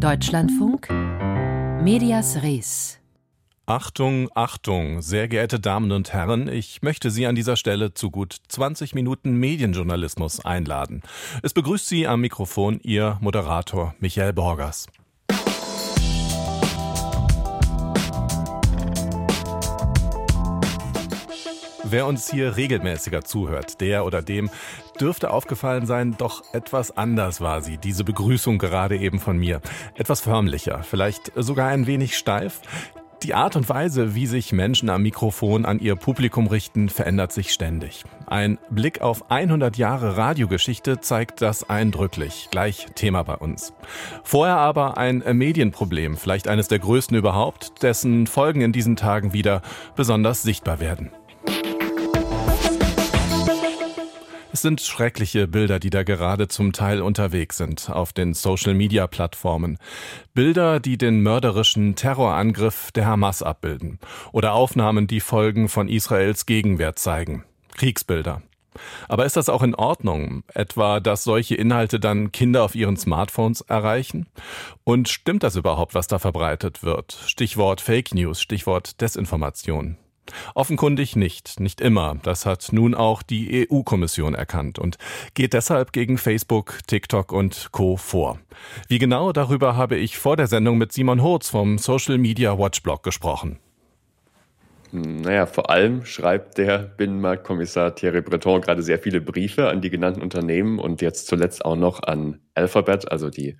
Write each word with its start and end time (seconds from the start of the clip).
Deutschlandfunk 0.00 0.88
Medias 1.82 2.42
Res 2.42 2.98
Achtung, 3.66 4.30
Achtung, 4.34 5.02
sehr 5.02 5.28
geehrte 5.28 5.60
Damen 5.60 5.92
und 5.92 6.14
Herren, 6.14 6.48
ich 6.48 6.80
möchte 6.80 7.10
Sie 7.10 7.26
an 7.26 7.34
dieser 7.34 7.56
Stelle 7.56 7.92
zu 7.92 8.10
gut 8.10 8.34
20 8.48 8.94
Minuten 8.94 9.34
Medienjournalismus 9.34 10.42
einladen. 10.42 11.02
Es 11.42 11.52
begrüßt 11.52 11.86
Sie 11.86 12.06
am 12.08 12.22
Mikrofon 12.22 12.80
Ihr 12.82 13.18
Moderator 13.20 13.94
Michael 14.00 14.32
Borgers. 14.32 14.86
Wer 21.84 22.06
uns 22.06 22.30
hier 22.30 22.56
regelmäßiger 22.56 23.24
zuhört, 23.24 23.80
der 23.80 24.04
oder 24.04 24.22
dem 24.22 24.48
dürfte 25.00 25.30
aufgefallen 25.30 25.86
sein, 25.86 26.14
doch 26.18 26.42
etwas 26.52 26.96
anders 26.96 27.40
war 27.40 27.62
sie, 27.62 27.78
diese 27.78 28.04
Begrüßung 28.04 28.58
gerade 28.58 28.96
eben 28.96 29.18
von 29.18 29.38
mir. 29.38 29.60
Etwas 29.94 30.20
förmlicher, 30.20 30.82
vielleicht 30.82 31.32
sogar 31.36 31.68
ein 31.68 31.86
wenig 31.86 32.16
steif. 32.16 32.60
Die 33.22 33.34
Art 33.34 33.54
und 33.54 33.68
Weise, 33.68 34.14
wie 34.14 34.26
sich 34.26 34.50
Menschen 34.50 34.88
am 34.88 35.02
Mikrofon 35.02 35.66
an 35.66 35.78
ihr 35.78 35.94
Publikum 35.94 36.46
richten, 36.46 36.88
verändert 36.88 37.32
sich 37.32 37.52
ständig. 37.52 38.04
Ein 38.26 38.56
Blick 38.70 39.02
auf 39.02 39.30
100 39.30 39.76
Jahre 39.76 40.16
Radiogeschichte 40.16 41.00
zeigt 41.00 41.42
das 41.42 41.68
eindrücklich. 41.68 42.48
Gleich 42.50 42.86
Thema 42.94 43.22
bei 43.22 43.34
uns. 43.34 43.74
Vorher 44.24 44.56
aber 44.56 44.96
ein 44.96 45.22
Medienproblem, 45.32 46.16
vielleicht 46.16 46.48
eines 46.48 46.68
der 46.68 46.78
größten 46.78 47.14
überhaupt, 47.14 47.82
dessen 47.82 48.26
Folgen 48.26 48.62
in 48.62 48.72
diesen 48.72 48.96
Tagen 48.96 49.34
wieder 49.34 49.60
besonders 49.96 50.42
sichtbar 50.42 50.80
werden. 50.80 51.10
Es 54.60 54.64
sind 54.64 54.82
schreckliche 54.82 55.48
Bilder, 55.48 55.80
die 55.80 55.88
da 55.88 56.02
gerade 56.02 56.46
zum 56.46 56.74
Teil 56.74 57.00
unterwegs 57.00 57.56
sind 57.56 57.88
auf 57.88 58.12
den 58.12 58.34
Social-Media-Plattformen. 58.34 59.78
Bilder, 60.34 60.80
die 60.80 60.98
den 60.98 61.22
mörderischen 61.22 61.94
Terrorangriff 61.94 62.92
der 62.92 63.06
Hamas 63.06 63.42
abbilden. 63.42 63.98
Oder 64.32 64.52
Aufnahmen, 64.52 65.06
die 65.06 65.20
Folgen 65.20 65.70
von 65.70 65.88
Israels 65.88 66.44
Gegenwehr 66.44 66.94
zeigen. 66.94 67.44
Kriegsbilder. 67.78 68.42
Aber 69.08 69.24
ist 69.24 69.38
das 69.38 69.48
auch 69.48 69.62
in 69.62 69.74
Ordnung, 69.74 70.42
etwa, 70.52 71.00
dass 71.00 71.24
solche 71.24 71.54
Inhalte 71.54 71.98
dann 71.98 72.30
Kinder 72.30 72.62
auf 72.62 72.74
ihren 72.74 72.98
Smartphones 72.98 73.62
erreichen? 73.62 74.26
Und 74.84 75.08
stimmt 75.08 75.42
das 75.42 75.56
überhaupt, 75.56 75.94
was 75.94 76.06
da 76.06 76.18
verbreitet 76.18 76.82
wird? 76.82 77.18
Stichwort 77.24 77.80
Fake 77.80 78.12
News, 78.12 78.42
Stichwort 78.42 79.00
Desinformation. 79.00 79.96
Offenkundig 80.54 81.16
nicht, 81.16 81.60
nicht 81.60 81.80
immer. 81.80 82.16
Das 82.22 82.46
hat 82.46 82.68
nun 82.72 82.94
auch 82.94 83.22
die 83.22 83.68
EU-Kommission 83.70 84.34
erkannt 84.34 84.78
und 84.78 84.98
geht 85.34 85.52
deshalb 85.52 85.92
gegen 85.92 86.18
Facebook, 86.18 86.78
TikTok 86.86 87.32
und 87.32 87.68
Co. 87.72 87.96
vor. 87.96 88.38
Wie 88.88 88.98
genau 88.98 89.32
darüber 89.32 89.76
habe 89.76 89.96
ich 89.96 90.18
vor 90.18 90.36
der 90.36 90.46
Sendung 90.46 90.78
mit 90.78 90.92
Simon 90.92 91.22
Hurz 91.22 91.48
vom 91.48 91.78
Social 91.78 92.18
Media 92.18 92.58
Watch 92.58 92.82
Blog 92.82 93.02
gesprochen. 93.02 93.58
Naja, 94.92 95.46
vor 95.46 95.70
allem 95.70 96.04
schreibt 96.04 96.58
der 96.58 96.78
Binnenmarktkommissar 96.78 97.94
Thierry 97.94 98.22
Breton 98.22 98.60
gerade 98.60 98.82
sehr 98.82 98.98
viele 98.98 99.20
Briefe 99.20 99.68
an 99.68 99.80
die 99.80 99.90
genannten 99.90 100.20
Unternehmen 100.20 100.80
und 100.80 101.00
jetzt 101.00 101.28
zuletzt 101.28 101.64
auch 101.64 101.76
noch 101.76 102.02
an 102.02 102.40
Alphabet, 102.54 103.10
also 103.10 103.30
die 103.30 103.56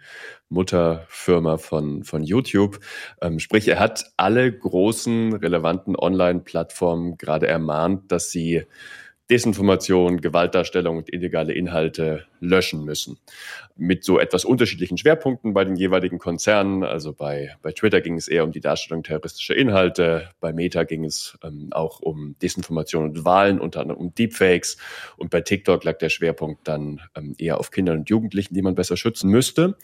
Mutterfirma 0.48 1.58
von, 1.58 2.02
von 2.02 2.24
YouTube. 2.24 2.80
Ähm, 3.22 3.38
sprich, 3.38 3.68
er 3.68 3.78
hat 3.78 4.06
alle 4.16 4.50
großen 4.52 5.34
relevanten 5.34 5.94
Online-Plattformen 5.94 7.16
gerade 7.16 7.46
ermahnt, 7.46 8.10
dass 8.10 8.32
sie 8.32 8.64
Desinformation, 9.30 10.20
Gewaltdarstellung 10.20 10.96
und 10.98 11.12
illegale 11.12 11.52
Inhalte 11.52 12.26
löschen 12.40 12.84
müssen. 12.84 13.18
Mit 13.76 14.02
so 14.02 14.18
etwas 14.18 14.44
unterschiedlichen 14.44 14.98
Schwerpunkten 14.98 15.54
bei 15.54 15.64
den 15.64 15.76
jeweiligen 15.76 16.18
Konzernen. 16.18 16.82
Also 16.82 17.12
bei, 17.12 17.54
bei 17.62 17.70
Twitter 17.70 18.00
ging 18.00 18.16
es 18.16 18.26
eher 18.26 18.42
um 18.44 18.50
die 18.50 18.60
Darstellung 18.60 19.04
terroristischer 19.04 19.56
Inhalte, 19.56 20.30
bei 20.40 20.52
Meta 20.52 20.82
ging 20.82 21.04
es 21.04 21.38
ähm, 21.44 21.68
auch 21.70 22.00
um 22.00 22.34
Desinformation 22.42 23.04
und 23.04 23.24
Wahlen, 23.24 23.60
unter 23.60 23.80
anderem 23.80 24.00
um 24.00 24.14
Deepfakes. 24.14 24.78
Und 25.16 25.30
bei 25.30 25.40
TikTok 25.40 25.84
lag 25.84 25.98
der 25.98 26.08
Schwerpunkt 26.08 26.66
dann 26.66 27.00
ähm, 27.14 27.34
eher 27.38 27.58
auf 27.58 27.70
Kindern 27.70 27.98
und 27.98 28.10
Jugendlichen, 28.10 28.54
die 28.54 28.62
man 28.62 28.74
besser 28.74 28.96
schützen 28.96 29.30
müsste. 29.30 29.76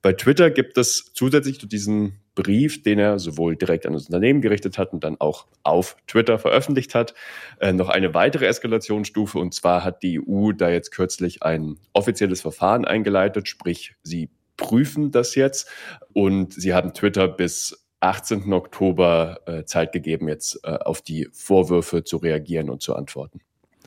Bei 0.00 0.14
Twitter 0.14 0.50
gibt 0.50 0.78
es 0.78 1.12
zusätzlich 1.12 1.60
zu 1.60 1.66
diesen 1.66 2.23
Brief, 2.34 2.82
den 2.82 2.98
er 2.98 3.18
sowohl 3.18 3.56
direkt 3.56 3.86
an 3.86 3.92
das 3.92 4.06
Unternehmen 4.06 4.40
gerichtet 4.40 4.78
hat 4.78 4.92
und 4.92 5.04
dann 5.04 5.20
auch 5.20 5.46
auf 5.62 5.96
Twitter 6.06 6.38
veröffentlicht 6.38 6.94
hat. 6.94 7.14
Äh, 7.60 7.72
noch 7.72 7.88
eine 7.88 8.14
weitere 8.14 8.46
Eskalationsstufe 8.46 9.38
und 9.38 9.54
zwar 9.54 9.84
hat 9.84 10.02
die 10.02 10.20
EU 10.20 10.52
da 10.52 10.68
jetzt 10.68 10.90
kürzlich 10.90 11.42
ein 11.42 11.76
offizielles 11.92 12.40
Verfahren 12.40 12.84
eingeleitet, 12.84 13.48
sprich 13.48 13.94
sie 14.02 14.30
prüfen 14.56 15.10
das 15.10 15.34
jetzt 15.34 15.68
und 16.12 16.52
sie 16.52 16.74
haben 16.74 16.94
Twitter 16.94 17.28
bis 17.28 17.86
18. 18.00 18.52
Oktober 18.52 19.40
äh, 19.46 19.64
Zeit 19.64 19.92
gegeben, 19.92 20.28
jetzt 20.28 20.60
äh, 20.64 20.70
auf 20.72 21.00
die 21.00 21.28
Vorwürfe 21.32 22.04
zu 22.04 22.18
reagieren 22.18 22.68
und 22.68 22.82
zu 22.82 22.94
antworten. 22.94 23.40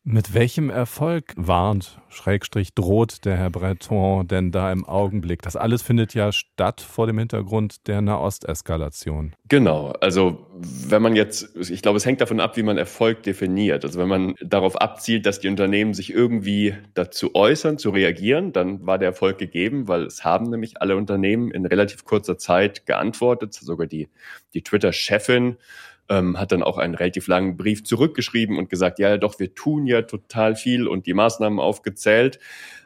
Mit 0.09 0.33
welchem 0.33 0.69
Erfolg 0.69 1.33
warnt, 1.35 1.99
Schrägstrich 2.07 2.73
droht 2.73 3.25
der 3.25 3.35
Herr 3.35 3.49
Breton 3.49 4.25
denn 4.25 4.53
da 4.53 4.71
im 4.71 4.85
Augenblick? 4.85 5.41
Das 5.41 5.57
alles 5.57 5.81
findet 5.81 6.13
ja 6.13 6.31
statt 6.31 6.79
vor 6.79 7.07
dem 7.07 7.19
Hintergrund 7.19 7.85
der 7.87 7.99
Nahosteskalation. 7.99 9.35
Genau, 9.49 9.91
also 9.99 10.47
wenn 10.53 11.01
man 11.01 11.17
jetzt, 11.17 11.57
ich 11.57 11.81
glaube, 11.81 11.97
es 11.97 12.05
hängt 12.05 12.21
davon 12.21 12.39
ab, 12.39 12.55
wie 12.55 12.63
man 12.63 12.77
Erfolg 12.77 13.23
definiert. 13.23 13.83
Also 13.83 13.99
wenn 13.99 14.07
man 14.07 14.35
darauf 14.39 14.79
abzielt, 14.79 15.25
dass 15.25 15.41
die 15.41 15.49
Unternehmen 15.49 15.93
sich 15.93 16.13
irgendwie 16.13 16.73
dazu 16.93 17.35
äußern, 17.35 17.77
zu 17.77 17.89
reagieren, 17.89 18.53
dann 18.53 18.85
war 18.85 18.99
der 18.99 19.09
Erfolg 19.09 19.37
gegeben, 19.37 19.89
weil 19.89 20.03
es 20.03 20.23
haben 20.23 20.49
nämlich 20.49 20.81
alle 20.81 20.95
Unternehmen 20.95 21.51
in 21.51 21.65
relativ 21.65 22.05
kurzer 22.05 22.37
Zeit 22.37 22.85
geantwortet, 22.85 23.55
sogar 23.55 23.87
die, 23.87 24.07
die 24.53 24.61
Twitter-Chefin 24.61 25.57
ähm, 26.09 26.39
hat 26.39 26.51
dann 26.51 26.63
auch 26.63 26.77
einen 26.77 26.95
relativ 26.95 27.27
langen 27.27 27.57
Brief 27.57 27.83
zurückgeschrieben 27.83 28.57
und 28.57 28.69
gesagt, 28.69 28.99
ja, 28.99 29.17
doch, 29.17 29.39
wir 29.39 29.53
tun 29.53 29.87
ja 29.87 30.03
total 30.03 30.55
viel 30.55 30.87
und 30.87 31.05
die 31.05 31.13
Maßnahmen 31.13 31.59
aufgezählt. 31.59 32.39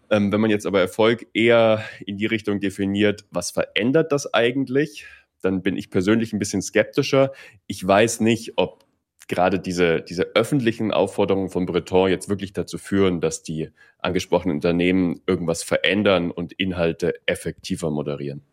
Ähm, 0.10 0.32
wenn 0.32 0.42
man 0.42 0.50
jetzt 0.50 0.66
aber 0.66 0.82
Erfolg 0.82 1.28
eher 1.34 1.84
in 2.06 2.18
die 2.18 2.26
Richtung 2.26 2.60
definiert, 2.60 3.26
was 3.32 3.52
verändert 3.52 4.12
das 4.12 4.34
eigentlich, 4.34 5.06
dann 5.42 5.62
bin 5.62 5.78
ich 5.78 5.90
persönlich 5.90 6.34
ein 6.34 6.40
bisschen 6.40 6.62
skeptischer. 6.62 7.32
Ich 7.68 7.86
weiß 7.86 8.20
nicht, 8.20 8.54
ob 8.58 8.86
gerade 9.28 9.60
diese, 9.60 10.02
diese 10.02 10.36
öffentlichen 10.36 10.92
Aufforderungen 10.92 11.50
von 11.50 11.66
Breton 11.66 12.10
jetzt 12.10 12.28
wirklich 12.28 12.54
dazu 12.54 12.78
führen, 12.78 13.22
dass 13.22 13.44
die 13.44 13.70
angesprochenen 14.00 14.58
Unternehmen 14.58 15.22
irgendwas 15.26 15.64
verändern 15.64 16.32
und 16.32 16.52
Inhalte 16.54 17.14
effektiver 17.28 17.90
moderieren. 17.92 18.44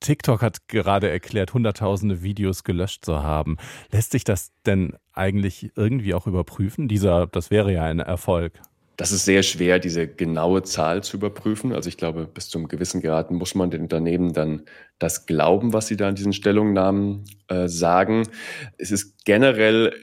TikTok 0.00 0.42
hat 0.42 0.68
gerade 0.68 1.10
erklärt, 1.10 1.54
hunderttausende 1.54 2.22
Videos 2.22 2.64
gelöscht 2.64 3.04
zu 3.04 3.22
haben. 3.22 3.56
Lässt 3.90 4.12
sich 4.12 4.24
das 4.24 4.52
denn 4.66 4.96
eigentlich 5.12 5.70
irgendwie 5.76 6.14
auch 6.14 6.26
überprüfen? 6.26 6.88
Dieser, 6.88 7.26
das 7.26 7.50
wäre 7.50 7.72
ja 7.72 7.84
ein 7.84 8.00
Erfolg. 8.00 8.60
Das 8.98 9.10
ist 9.10 9.24
sehr 9.24 9.42
schwer, 9.42 9.78
diese 9.78 10.06
genaue 10.06 10.62
Zahl 10.62 11.02
zu 11.02 11.16
überprüfen. 11.16 11.72
Also 11.72 11.88
ich 11.88 11.96
glaube, 11.96 12.26
bis 12.26 12.50
zum 12.50 12.68
gewissen 12.68 13.00
Grad 13.00 13.30
muss 13.30 13.54
man 13.54 13.70
den 13.70 13.82
Unternehmen 13.82 14.34
dann 14.34 14.62
das 14.98 15.24
glauben, 15.26 15.72
was 15.72 15.88
sie 15.88 15.96
da 15.96 16.08
in 16.08 16.14
diesen 16.14 16.34
Stellungnahmen 16.34 17.24
äh, 17.48 17.68
sagen. 17.68 18.28
Es 18.76 18.90
ist 18.90 19.24
generell 19.24 19.94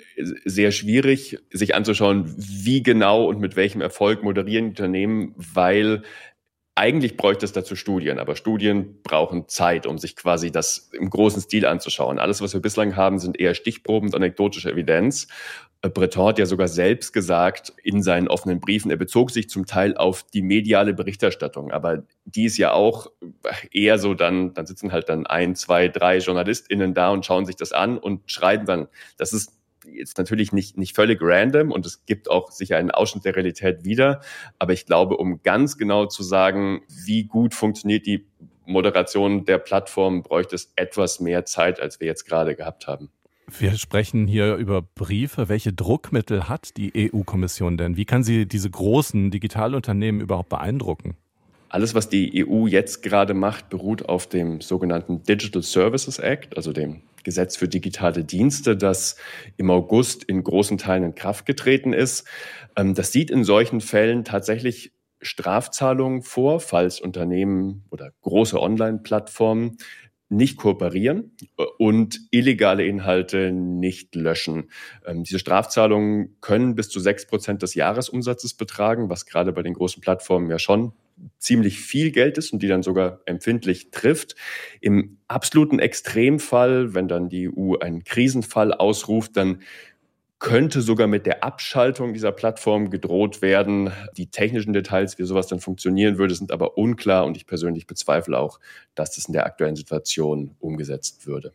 sehr 0.44 0.72
schwierig, 0.72 1.38
sich 1.52 1.75
anzuschauen, 1.75 2.34
wie 2.35 2.81
genau 2.81 3.25
und 3.25 3.40
mit 3.40 3.56
welchem 3.56 3.79
Erfolg 3.79 4.24
moderieren 4.24 4.69
Unternehmen, 4.69 5.34
weil 5.38 6.02
eigentlich 6.79 7.17
bräuchte 7.17 7.45
es 7.45 7.51
dazu 7.51 7.75
Studien, 7.75 8.19
aber 8.19 8.38
Studien 8.38 9.01
brauchen 9.03 9.50
Zeit, 9.50 9.85
um 9.85 9.97
sich 9.97 10.16
quasi 10.16 10.50
das 10.50 10.90
im 10.94 11.09
großen 11.09 11.41
Stil 11.41 11.66
anzuschauen. 11.66 12.19
Alles, 12.19 12.41
was 12.41 12.53
wir 12.53 12.62
bislang 12.62 12.95
haben, 12.95 13.19
sind 13.19 13.38
eher 13.38 13.53
Stichproben 13.53 14.07
und 14.07 14.16
anekdotische 14.16 14.72
Evidenz. 14.72 15.28
Äh, 15.81 15.90
Breton 15.90 16.29
hat 16.29 16.40
ja 16.40 16.45
sogar 16.45 16.69
selbst 16.69 17.12
gesagt 17.12 17.73
in 17.84 18.01
seinen 18.01 18.29
offenen 18.29 18.62
Briefen, 18.62 18.91
er 18.91 18.97
bezog 18.97 19.29
sich 19.29 19.50
zum 19.50 19.66
Teil 19.66 19.97
auf 19.97 20.23
die 20.23 20.41
mediale 20.41 20.94
Berichterstattung, 20.94 21.72
aber 21.72 22.03
die 22.23 22.45
ist 22.45 22.57
ja 22.57 22.72
auch 22.72 23.07
eher 23.72 24.00
so 24.00 24.13
dann, 24.13 24.53
dann 24.53 24.66
sitzen 24.66 24.94
halt 24.94 25.09
dann 25.09 25.28
ein, 25.28 25.56
zwei, 25.56 25.90
drei 25.90 26.20
JournalistInnen 26.20 26.93
da 26.93 27.09
und 27.09 27.25
schauen 27.25 27.46
sich 27.46 27.58
das 27.58 27.73
an 27.73 27.97
und 27.97 28.32
schreiben 28.32 28.66
dann, 28.66 28.87
das 29.17 29.34
ist 29.34 29.59
jetzt 29.94 30.18
natürlich 30.18 30.52
nicht, 30.53 30.78
nicht 30.78 30.96
völlig 30.96 31.20
random 31.22 31.72
und 31.72 31.86
es 31.86 32.06
gibt 32.06 32.30
auch 32.30 32.52
sicher 32.52 32.78
einen 32.78 32.91
Ausschnitt 32.91 33.26
der 33.26 33.36
Realität 33.36 33.84
wieder. 33.84 34.22
Aber 34.58 34.74
ich 34.74 34.86
glaube, 34.86 35.18
um 35.18 35.41
ganz 35.44 35.78
genau 35.78 36.06
zu 36.06 36.24
sagen, 36.24 36.82
wie 37.06 37.26
gut 37.26 37.53
funktioniert 37.53 38.06
die 38.06 38.28
Moderation 38.66 39.46
der 39.46 39.58
Plattform, 39.58 40.24
bräuchte 40.24 40.56
es 40.56 40.72
etwas 40.76 41.20
mehr 41.20 41.46
Zeit, 41.46 41.80
als 41.80 42.00
wir 42.00 42.08
jetzt 42.08 42.26
gerade 42.26 42.56
gehabt 42.56 42.88
haben. 42.88 43.09
Wir 43.58 43.78
sprechen 43.78 44.28
hier 44.28 44.56
über 44.56 44.84
Briefe. 44.84 45.50
Welche 45.50 45.74
Druckmittel 45.74 46.47
hat 46.50 46.78
die 46.78 47.12
EU-Kommission 47.12 47.78
denn? 47.78 47.97
Wie 47.97 48.06
kann 48.06 48.24
sie 48.24 48.46
diese 48.46 48.70
großen 48.70 49.32
Digitalunternehmen 49.32 50.22
überhaupt 50.22 50.50
beeindrucken? 50.50 51.18
Alles, 51.70 51.94
was 51.96 52.09
die 52.09 52.46
EU 52.46 52.68
jetzt 52.68 53.03
gerade 53.03 53.34
macht, 53.34 53.70
beruht 53.70 54.08
auf 54.08 54.28
dem 54.28 54.62
sogenannten 54.62 55.24
Digital 55.24 55.62
Services 55.62 56.20
Act, 56.20 56.58
also 56.58 56.74
dem 56.74 57.02
Gesetz 57.24 57.56
für 57.56 57.68
digitale 57.68 58.24
Dienste, 58.24 58.76
das 58.78 59.16
im 59.58 59.70
August 59.70 60.24
in 60.24 60.44
großen 60.44 60.78
Teilen 60.78 61.04
in 61.04 61.16
Kraft 61.16 61.46
getreten 61.46 61.94
ist. 61.94 62.28
Ähm, 62.76 62.94
das 62.94 63.12
sieht 63.12 63.32
in 63.32 63.44
solchen 63.44 63.82
Fällen 63.82 64.24
tatsächlich 64.24 64.94
Strafzahlungen 65.22 66.22
vor, 66.22 66.60
falls 66.60 67.02
Unternehmen 67.02 67.84
oder 67.90 68.12
große 68.22 68.60
Online-Plattformen 68.60 69.78
nicht 70.30 70.58
kooperieren 70.58 71.36
und 71.80 72.20
illegale 72.30 72.86
Inhalte 72.86 73.52
nicht 73.52 74.14
löschen. 74.16 74.70
Ähm, 75.06 75.24
diese 75.24 75.40
Strafzahlungen 75.40 76.38
können 76.40 76.76
bis 76.76 76.90
zu 76.90 77.00
sechs 77.00 77.26
Prozent 77.26 77.64
des 77.64 77.74
Jahresumsatzes 77.74 78.54
betragen, 78.54 79.10
was 79.10 79.26
gerade 79.26 79.52
bei 79.52 79.64
den 79.64 79.74
großen 79.74 80.02
Plattformen 80.02 80.50
ja 80.50 80.60
schon 80.60 80.94
ziemlich 81.38 81.80
viel 81.80 82.12
Geld 82.12 82.38
ist 82.38 82.54
und 82.54 82.62
die 82.62 82.68
dann 82.68 82.84
sogar 82.84 83.22
empfindlich 83.26 83.92
trifft. 83.92 84.36
Im 84.82 85.18
absoluten 85.28 85.80
Extremfall, 85.80 86.94
wenn 86.94 87.08
dann 87.08 87.30
die 87.30 87.50
EU 87.50 87.76
einen 87.78 88.04
Krisenfall 88.04 88.74
ausruft, 88.74 89.38
dann 89.38 89.62
könnte 90.40 90.82
sogar 90.82 91.08
mit 91.08 91.26
der 91.26 91.44
Abschaltung 91.44 92.14
dieser 92.14 92.32
Plattform 92.32 92.90
gedroht 92.90 93.42
werden. 93.42 93.92
Die 94.16 94.32
technischen 94.32 94.72
Details, 94.72 95.20
wie 95.20 95.26
sowas 95.26 95.48
dann 95.48 95.60
funktionieren 95.60 96.18
würde, 96.18 96.34
sind 96.34 96.52
aber 96.52 96.78
unklar 96.78 97.26
und 97.26 97.36
ich 97.36 97.46
persönlich 97.46 97.88
bezweifle 97.88 98.38
auch, 98.40 98.60
dass 98.96 99.16
das 99.16 99.26
in 99.26 99.34
der 99.34 99.46
aktuellen 99.46 99.76
Situation 99.76 100.56
umgesetzt 100.60 101.28
würde. 101.28 101.54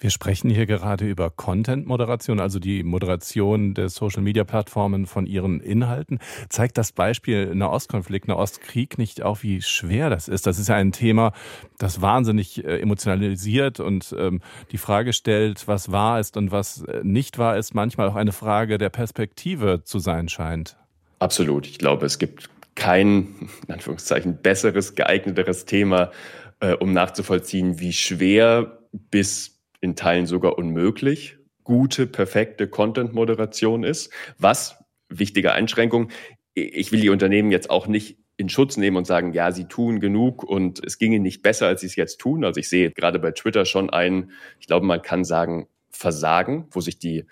Wir 0.00 0.10
sprechen 0.10 0.48
hier 0.48 0.66
gerade 0.66 1.08
über 1.08 1.28
Content-Moderation, 1.28 2.38
also 2.38 2.60
die 2.60 2.84
Moderation 2.84 3.74
der 3.74 3.88
Social-Media-Plattformen 3.88 5.06
von 5.06 5.26
ihren 5.26 5.60
Inhalten. 5.60 6.20
Zeigt 6.48 6.78
das 6.78 6.92
Beispiel 6.92 7.52
Nahostkonflikt, 7.52 8.28
Nahostkrieg 8.28 8.96
nicht 8.96 9.22
auch, 9.22 9.42
wie 9.42 9.60
schwer 9.60 10.08
das 10.08 10.28
ist? 10.28 10.46
Das 10.46 10.60
ist 10.60 10.68
ja 10.68 10.76
ein 10.76 10.92
Thema, 10.92 11.32
das 11.78 12.00
wahnsinnig 12.00 12.64
äh, 12.64 12.78
emotionalisiert 12.78 13.80
und 13.80 14.14
ähm, 14.16 14.40
die 14.70 14.78
Frage 14.78 15.12
stellt, 15.12 15.66
was 15.66 15.90
wahr 15.90 16.20
ist 16.20 16.36
und 16.36 16.52
was 16.52 16.82
äh, 16.82 17.00
nicht 17.02 17.38
wahr 17.38 17.56
ist, 17.56 17.74
manchmal 17.74 18.08
auch 18.08 18.14
eine 18.14 18.32
Frage 18.32 18.78
der 18.78 18.90
Perspektive 18.90 19.82
zu 19.82 19.98
sein 19.98 20.28
scheint. 20.28 20.76
Absolut. 21.18 21.66
Ich 21.66 21.78
glaube, 21.78 22.06
es 22.06 22.20
gibt 22.20 22.50
kein, 22.76 23.34
in 23.66 23.74
Anführungszeichen, 23.74 24.40
besseres, 24.42 24.94
geeigneteres 24.94 25.64
Thema, 25.64 26.12
äh, 26.60 26.74
um 26.74 26.92
nachzuvollziehen, 26.92 27.80
wie 27.80 27.92
schwer 27.92 28.78
bis 29.10 29.57
in 29.80 29.96
Teilen 29.96 30.26
sogar 30.26 30.58
unmöglich 30.58 31.38
gute, 31.68 32.06
perfekte 32.06 32.66
Content-Moderation 32.66 33.84
ist. 33.84 34.10
Was, 34.38 34.82
wichtige 35.10 35.52
Einschränkung, 35.52 36.10
ich 36.54 36.92
will 36.92 37.00
die 37.00 37.10
Unternehmen 37.10 37.50
jetzt 37.50 37.68
auch 37.68 37.86
nicht 37.86 38.18
in 38.38 38.48
Schutz 38.48 38.78
nehmen 38.78 38.96
und 38.96 39.06
sagen, 39.06 39.34
ja, 39.34 39.52
sie 39.52 39.66
tun 39.66 40.00
genug 40.00 40.42
und 40.42 40.82
es 40.82 40.96
ginge 40.96 41.20
nicht 41.20 41.42
besser, 41.42 41.66
als 41.66 41.82
sie 41.82 41.86
es 41.88 41.96
jetzt 41.96 42.20
tun. 42.20 42.44
Also 42.44 42.58
ich 42.58 42.70
sehe 42.70 42.90
gerade 42.90 43.18
bei 43.18 43.32
Twitter 43.32 43.66
schon 43.66 43.90
ein, 43.90 44.30
ich 44.58 44.66
glaube, 44.66 44.86
man 44.86 45.02
kann 45.02 45.24
sagen, 45.24 45.68
Versagen, 45.90 46.68
wo 46.70 46.80
sich 46.80 46.98
die 46.98 47.26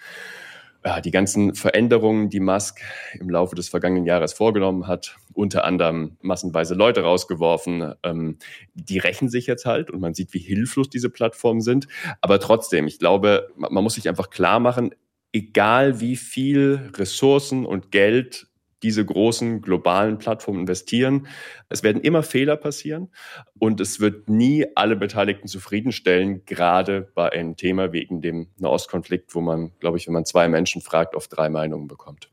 ja, 0.86 1.00
die 1.00 1.10
ganzen 1.10 1.56
Veränderungen, 1.56 2.30
die 2.30 2.38
Musk 2.38 2.80
im 3.18 3.28
Laufe 3.28 3.56
des 3.56 3.68
vergangenen 3.68 4.06
Jahres 4.06 4.32
vorgenommen 4.32 4.86
hat, 4.86 5.16
unter 5.34 5.64
anderem 5.64 6.16
massenweise 6.22 6.76
Leute 6.76 7.00
rausgeworfen, 7.00 7.94
ähm, 8.04 8.38
die 8.74 8.98
rächen 8.98 9.28
sich 9.28 9.48
jetzt 9.48 9.66
halt 9.66 9.90
und 9.90 9.98
man 9.98 10.14
sieht, 10.14 10.32
wie 10.32 10.38
hilflos 10.38 10.88
diese 10.88 11.10
Plattformen 11.10 11.60
sind. 11.60 11.88
Aber 12.20 12.38
trotzdem, 12.38 12.86
ich 12.86 13.00
glaube, 13.00 13.48
man 13.56 13.82
muss 13.82 13.94
sich 13.94 14.08
einfach 14.08 14.30
klar 14.30 14.60
machen, 14.60 14.94
egal 15.32 15.98
wie 15.98 16.14
viel 16.14 16.92
Ressourcen 16.96 17.66
und 17.66 17.90
Geld 17.90 18.46
diese 18.86 19.04
großen 19.04 19.62
globalen 19.62 20.18
Plattformen 20.18 20.60
investieren. 20.60 21.26
Es 21.68 21.82
werden 21.82 22.00
immer 22.00 22.22
Fehler 22.22 22.56
passieren 22.56 23.08
und 23.58 23.80
es 23.80 23.98
wird 23.98 24.28
nie 24.28 24.64
alle 24.76 24.94
Beteiligten 24.94 25.48
zufriedenstellen, 25.48 26.44
gerade 26.46 27.10
bei 27.16 27.32
einem 27.32 27.56
Thema 27.56 27.92
wegen 27.92 28.22
dem 28.22 28.46
Nahostkonflikt, 28.58 29.34
wo 29.34 29.40
man, 29.40 29.72
glaube 29.80 29.98
ich, 29.98 30.06
wenn 30.06 30.14
man 30.14 30.24
zwei 30.24 30.48
Menschen 30.48 30.82
fragt, 30.82 31.16
oft 31.16 31.36
drei 31.36 31.48
Meinungen 31.48 31.88
bekommt. 31.88 32.30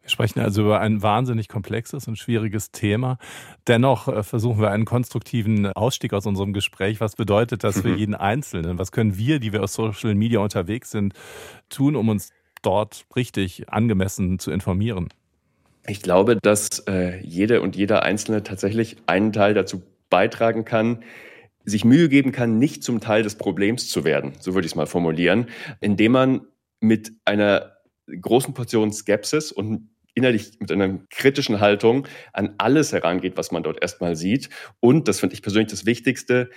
Wir 0.00 0.10
sprechen 0.10 0.38
also 0.38 0.62
über 0.62 0.80
ein 0.80 1.02
wahnsinnig 1.02 1.48
komplexes 1.48 2.06
und 2.06 2.16
schwieriges 2.16 2.70
Thema. 2.70 3.18
Dennoch 3.66 4.06
äh, 4.06 4.22
versuchen 4.22 4.60
wir 4.60 4.70
einen 4.70 4.84
konstruktiven 4.84 5.72
Ausstieg 5.72 6.12
aus 6.14 6.24
unserem 6.24 6.52
Gespräch. 6.52 7.00
Was 7.00 7.16
bedeutet 7.16 7.64
das 7.64 7.80
für 7.80 7.96
jeden 7.96 8.14
Einzelnen? 8.14 8.78
Was 8.78 8.92
können 8.92 9.18
wir, 9.18 9.40
die 9.40 9.52
wir 9.52 9.64
aus 9.64 9.74
Social 9.74 10.14
Media 10.14 10.38
unterwegs 10.38 10.92
sind, 10.92 11.14
tun, 11.68 11.96
um 11.96 12.08
uns 12.08 12.30
dort 12.62 13.06
richtig 13.16 13.68
angemessen 13.72 14.38
zu 14.38 14.52
informieren? 14.52 15.08
Ich 15.86 16.02
glaube, 16.02 16.36
dass 16.36 16.80
äh, 16.86 17.20
jede 17.20 17.62
und 17.62 17.76
jeder 17.76 18.02
Einzelne 18.02 18.42
tatsächlich 18.42 18.96
einen 19.06 19.32
Teil 19.32 19.54
dazu 19.54 19.82
beitragen 20.10 20.64
kann, 20.64 21.02
sich 21.64 21.84
Mühe 21.84 22.08
geben 22.08 22.32
kann, 22.32 22.58
nicht 22.58 22.82
zum 22.82 23.00
Teil 23.00 23.22
des 23.22 23.36
Problems 23.36 23.88
zu 23.88 24.04
werden, 24.04 24.32
so 24.40 24.54
würde 24.54 24.66
ich 24.66 24.72
es 24.72 24.76
mal 24.76 24.86
formulieren, 24.86 25.46
indem 25.80 26.12
man 26.12 26.40
mit 26.80 27.12
einer 27.24 27.76
großen 28.20 28.54
Portion 28.54 28.92
Skepsis 28.92 29.52
und 29.52 29.90
innerlich 30.14 30.58
mit 30.58 30.72
einer 30.72 30.98
kritischen 31.10 31.60
Haltung 31.60 32.08
an 32.32 32.54
alles 32.58 32.92
herangeht, 32.92 33.36
was 33.36 33.52
man 33.52 33.62
dort 33.62 33.80
erstmal 33.80 34.16
sieht. 34.16 34.50
Und, 34.80 35.08
das 35.08 35.20
finde 35.20 35.34
ich 35.34 35.42
persönlich 35.42 35.70
das 35.70 35.86
Wichtigste, 35.86 36.50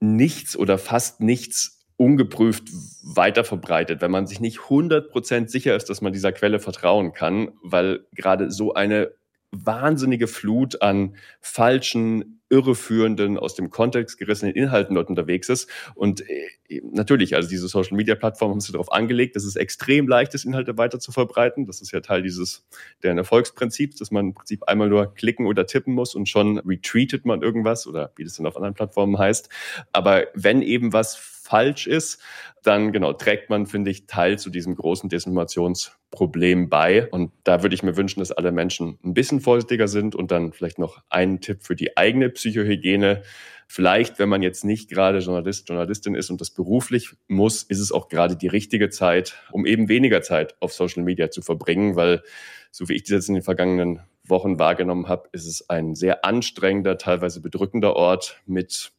nichts 0.00 0.56
oder 0.56 0.78
fast 0.78 1.20
nichts 1.20 1.75
ungeprüft 1.96 2.64
weiter 3.02 3.44
verbreitet, 3.44 4.00
wenn 4.00 4.10
man 4.10 4.26
sich 4.26 4.40
nicht 4.40 4.58
100% 4.58 5.48
sicher 5.48 5.74
ist, 5.74 5.88
dass 5.88 6.02
man 6.02 6.12
dieser 6.12 6.32
Quelle 6.32 6.58
vertrauen 6.60 7.12
kann, 7.12 7.52
weil 7.62 8.06
gerade 8.14 8.50
so 8.50 8.74
eine 8.74 9.12
wahnsinnige 9.52 10.26
Flut 10.26 10.82
an 10.82 11.16
falschen, 11.40 12.42
irreführenden, 12.48 13.38
aus 13.38 13.54
dem 13.54 13.70
Kontext 13.70 14.18
gerissenen 14.18 14.54
Inhalten 14.54 14.94
dort 14.94 15.08
unterwegs 15.08 15.48
ist. 15.48 15.68
Und 15.94 16.22
äh, 16.28 16.80
natürlich, 16.92 17.34
also 17.34 17.48
diese 17.48 17.66
Social-Media-Plattformen 17.66 18.52
haben 18.52 18.60
sich 18.60 18.72
darauf 18.72 18.92
angelegt, 18.92 19.34
dass 19.34 19.44
es 19.44 19.56
extrem 19.56 20.06
leicht 20.06 20.34
ist, 20.34 20.44
Inhalte 20.44 20.78
weiter 20.78 21.00
zu 21.00 21.10
verbreiten. 21.10 21.66
Das 21.66 21.80
ist 21.80 21.92
ja 21.92 22.00
Teil 22.00 22.22
dieses 22.22 22.64
deren 23.02 23.18
Erfolgsprinzips, 23.18 23.96
dass 23.96 24.10
man 24.10 24.26
im 24.26 24.34
Prinzip 24.34 24.64
einmal 24.64 24.88
nur 24.88 25.12
klicken 25.14 25.46
oder 25.46 25.66
tippen 25.66 25.94
muss 25.94 26.14
und 26.14 26.28
schon 26.28 26.58
retweetet 26.58 27.24
man 27.24 27.42
irgendwas 27.42 27.86
oder 27.86 28.12
wie 28.16 28.24
das 28.24 28.36
dann 28.36 28.46
auf 28.46 28.56
anderen 28.56 28.74
Plattformen 28.74 29.18
heißt. 29.18 29.48
Aber 29.92 30.26
wenn 30.34 30.62
eben 30.62 30.92
was 30.92 31.16
falsch 31.46 31.86
ist, 31.86 32.20
dann 32.62 32.92
genau 32.92 33.12
trägt 33.12 33.48
man, 33.48 33.66
finde 33.66 33.90
ich, 33.90 34.06
Teil 34.06 34.38
zu 34.38 34.50
diesem 34.50 34.74
großen 34.74 35.08
Desinformationsproblem 35.08 36.68
bei. 36.68 37.08
Und 37.08 37.32
da 37.44 37.62
würde 37.62 37.74
ich 37.74 37.82
mir 37.82 37.96
wünschen, 37.96 38.20
dass 38.20 38.32
alle 38.32 38.52
Menschen 38.52 38.98
ein 39.04 39.14
bisschen 39.14 39.40
vorsichtiger 39.40 39.88
sind 39.88 40.14
und 40.14 40.30
dann 40.30 40.52
vielleicht 40.52 40.78
noch 40.78 41.02
einen 41.08 41.40
Tipp 41.40 41.62
für 41.62 41.76
die 41.76 41.96
eigene 41.96 42.28
Psychohygiene. 42.28 43.22
Vielleicht, 43.68 44.18
wenn 44.18 44.28
man 44.28 44.42
jetzt 44.42 44.64
nicht 44.64 44.90
gerade 44.90 45.18
Journalist, 45.18 45.68
Journalistin 45.68 46.14
ist 46.14 46.30
und 46.30 46.40
das 46.40 46.50
beruflich 46.50 47.14
muss, 47.28 47.62
ist 47.62 47.80
es 47.80 47.92
auch 47.92 48.08
gerade 48.08 48.36
die 48.36 48.48
richtige 48.48 48.90
Zeit, 48.90 49.36
um 49.50 49.66
eben 49.66 49.88
weniger 49.88 50.22
Zeit 50.22 50.56
auf 50.60 50.72
Social 50.72 51.02
Media 51.02 51.30
zu 51.30 51.42
verbringen, 51.42 51.96
weil 51.96 52.22
so 52.70 52.88
wie 52.88 52.94
ich 52.94 53.04
das 53.04 53.10
jetzt 53.10 53.28
in 53.28 53.34
den 53.34 53.42
vergangenen 53.42 54.00
Wochen 54.24 54.58
wahrgenommen 54.58 55.08
habe, 55.08 55.28
ist 55.32 55.46
es 55.46 55.70
ein 55.70 55.94
sehr 55.94 56.24
anstrengender, 56.24 56.98
teilweise 56.98 57.40
bedrückender 57.40 57.96
Ort 57.96 58.40
mit 58.46 58.92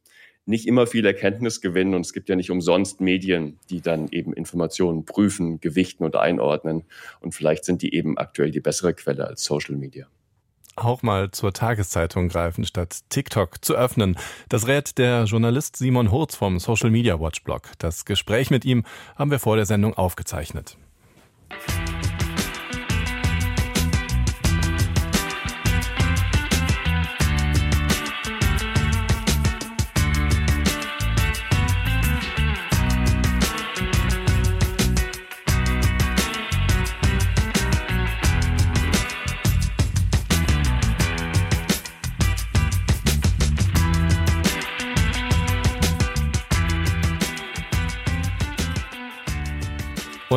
nicht 0.48 0.66
immer 0.66 0.86
viel 0.86 1.06
Erkenntnis 1.06 1.60
gewinnen 1.60 1.94
und 1.94 2.00
es 2.00 2.12
gibt 2.12 2.28
ja 2.28 2.36
nicht 2.36 2.50
umsonst 2.50 3.00
Medien, 3.00 3.58
die 3.70 3.80
dann 3.80 4.08
eben 4.10 4.32
Informationen 4.32 5.04
prüfen, 5.04 5.60
gewichten 5.60 6.04
und 6.04 6.16
einordnen 6.16 6.84
und 7.20 7.34
vielleicht 7.34 7.64
sind 7.64 7.82
die 7.82 7.94
eben 7.94 8.18
aktuell 8.18 8.50
die 8.50 8.60
bessere 8.60 8.94
Quelle 8.94 9.26
als 9.26 9.44
Social 9.44 9.76
Media 9.76 10.06
auch 10.76 11.02
mal 11.02 11.32
zur 11.32 11.52
Tageszeitung 11.52 12.28
greifen, 12.28 12.64
statt 12.64 13.00
TikTok 13.08 13.64
zu 13.64 13.74
öffnen. 13.74 14.16
Das 14.48 14.68
rät 14.68 14.96
der 14.96 15.24
Journalist 15.24 15.74
Simon 15.74 16.12
Hurz 16.12 16.36
vom 16.36 16.60
Social 16.60 16.90
Media 16.90 17.18
Watch 17.18 17.42
Blog. 17.42 17.62
Das 17.78 18.04
Gespräch 18.04 18.50
mit 18.50 18.64
ihm 18.64 18.84
haben 19.16 19.32
wir 19.32 19.40
vor 19.40 19.56
der 19.56 19.66
Sendung 19.66 19.94
aufgezeichnet. 19.94 20.78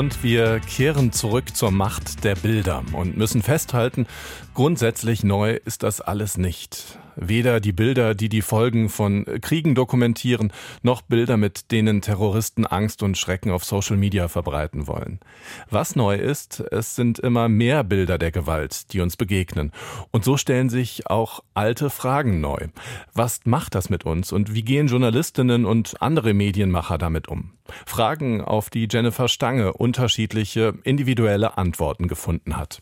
Und 0.01 0.23
wir 0.23 0.59
kehren 0.61 1.11
zurück 1.11 1.55
zur 1.55 1.69
Macht 1.69 2.23
der 2.23 2.33
Bilder 2.33 2.83
und 2.93 3.17
müssen 3.17 3.43
festhalten, 3.43 4.07
grundsätzlich 4.55 5.23
neu 5.23 5.59
ist 5.63 5.83
das 5.83 6.01
alles 6.01 6.39
nicht. 6.39 6.97
Weder 7.15 7.59
die 7.59 7.73
Bilder, 7.73 8.15
die 8.15 8.29
die 8.29 8.41
Folgen 8.41 8.89
von 8.89 9.25
Kriegen 9.41 9.75
dokumentieren, 9.75 10.51
noch 10.81 11.01
Bilder, 11.01 11.37
mit 11.37 11.71
denen 11.71 12.01
Terroristen 12.01 12.65
Angst 12.65 13.03
und 13.03 13.17
Schrecken 13.17 13.51
auf 13.51 13.63
Social 13.63 13.97
Media 13.97 14.27
verbreiten 14.27 14.87
wollen. 14.87 15.19
Was 15.69 15.95
neu 15.95 16.15
ist, 16.15 16.63
es 16.71 16.95
sind 16.95 17.19
immer 17.19 17.49
mehr 17.49 17.83
Bilder 17.83 18.17
der 18.17 18.31
Gewalt, 18.31 18.93
die 18.93 19.01
uns 19.01 19.17
begegnen. 19.17 19.71
Und 20.11 20.23
so 20.23 20.37
stellen 20.37 20.69
sich 20.69 21.07
auch 21.07 21.41
alte 21.53 21.89
Fragen 21.89 22.41
neu. 22.41 22.67
Was 23.13 23.41
macht 23.45 23.75
das 23.75 23.89
mit 23.89 24.05
uns 24.05 24.31
und 24.31 24.53
wie 24.53 24.63
gehen 24.63 24.87
Journalistinnen 24.87 25.65
und 25.65 26.01
andere 26.01 26.33
Medienmacher 26.33 26.97
damit 26.97 27.27
um? 27.27 27.53
Fragen, 27.85 28.41
auf 28.41 28.69
die 28.69 28.87
Jennifer 28.89 29.27
Stange 29.27 29.73
unterschiedliche 29.73 30.73
individuelle 30.83 31.57
Antworten 31.57 32.07
gefunden 32.07 32.57
hat. 32.57 32.81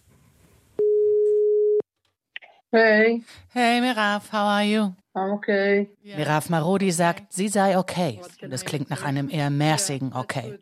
Hey. 2.71 3.24
Hey 3.51 3.82
Miraf, 3.82 4.32
how 4.32 4.46
are 4.46 4.63
you? 4.63 4.94
I'm 5.15 5.34
okay. 5.34 5.89
Miraf 6.03 6.50
Marodi 6.50 6.91
sagt, 6.91 7.34
sie 7.34 7.48
sei 7.48 7.77
okay. 7.77 8.20
Und 8.41 8.51
es 8.53 8.63
klingt 8.63 8.89
nach 8.89 9.03
einem 9.03 9.29
eher 9.29 9.50
mäßigen 9.50 10.13
Okay. 10.13 10.60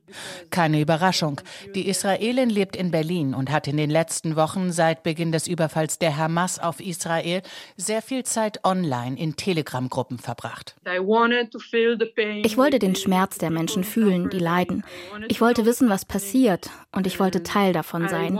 Keine 0.50 0.80
Überraschung. 0.82 1.42
Die 1.76 1.88
Israelin 1.90 2.50
lebt 2.50 2.76
in 2.76 2.90
Berlin 2.92 3.34
und 3.34 3.52
hat 3.52 3.68
in 3.68 3.76
den 3.78 3.90
letzten 3.90 4.36
Wochen 4.36 4.72
seit 4.72 5.04
Beginn 5.04 5.32
des 5.32 5.48
Überfalls 5.48 6.00
der 6.00 6.18
Hamas 6.18 6.60
auf 6.60 6.80
Israel 6.80 7.42
sehr 7.76 8.02
viel 8.02 8.24
Zeit 8.24 8.64
online 8.64 9.18
in 9.20 9.36
Telegram-Gruppen 9.36 10.18
verbracht. 10.18 10.76
Ich 10.86 12.58
wollte 12.58 12.80
den 12.80 12.96
Schmerz 12.96 13.38
der 13.38 13.52
Menschen 13.52 13.84
fühlen, 13.84 14.30
die 14.30 14.40
leiden. 14.40 14.84
Ich 15.28 15.42
wollte 15.42 15.66
wissen, 15.66 15.90
was 15.90 16.06
passiert 16.06 16.70
und 16.94 17.06
ich 17.06 17.20
wollte 17.20 17.44
Teil 17.44 17.74
davon 17.74 18.08
sein. 18.08 18.40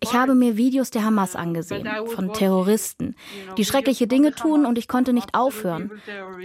Ich 0.00 0.12
habe 0.12 0.34
mir 0.34 0.56
Videos 0.56 0.90
der 0.90 1.04
Hamas 1.04 1.34
angesehen, 1.36 1.88
von 2.14 2.32
Terroristen, 2.32 3.16
die 3.56 3.64
schreckliche 3.72 4.06
Dinge 4.06 4.34
tun 4.34 4.66
und 4.66 4.76
ich 4.78 4.86
konnte 4.86 5.12
nicht 5.12 5.34
aufhören. 5.34 5.90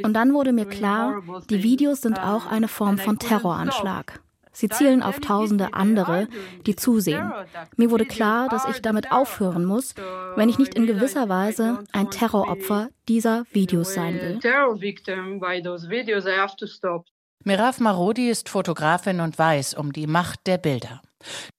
Und 0.03 0.13
dann 0.13 0.34
wurde 0.34 0.53
mir 0.53 0.65
klar, 0.65 1.22
die 1.50 1.62
Videos 1.62 2.01
sind 2.01 2.19
auch 2.19 2.46
eine 2.46 2.67
Form 2.67 2.98
von 2.98 3.19
Terroranschlag. 3.19 4.22
Sie 4.53 4.69
zielen 4.69 5.03
auf 5.03 5.19
tausende 5.19 5.75
andere, 5.75 6.27
die 6.65 6.75
zusehen. 6.75 7.31
Mir 7.75 7.91
wurde 7.91 8.05
klar, 8.05 8.50
dass 8.50 8.65
ich 8.65 8.81
damit 8.81 9.12
aufhören 9.12 9.65
muss, 9.65 9.93
wenn 10.36 10.50
ich 10.50 10.57
nicht 10.57 10.74
in 10.74 10.88
gewisser 10.88 11.29
Weise 11.29 11.84
ein 11.91 12.10
Terroropfer 12.10 12.89
dieser 13.07 13.43
Videos 13.51 13.93
sein 13.93 14.15
will. 14.15 14.39
Mirav 17.43 17.79
Marodi 17.79 18.29
ist 18.29 18.50
Fotografin 18.50 19.19
und 19.19 19.38
weiß 19.38 19.75
um 19.75 19.93
die 19.93 20.07
Macht 20.07 20.48
der 20.48 20.57
Bilder. 20.57 21.01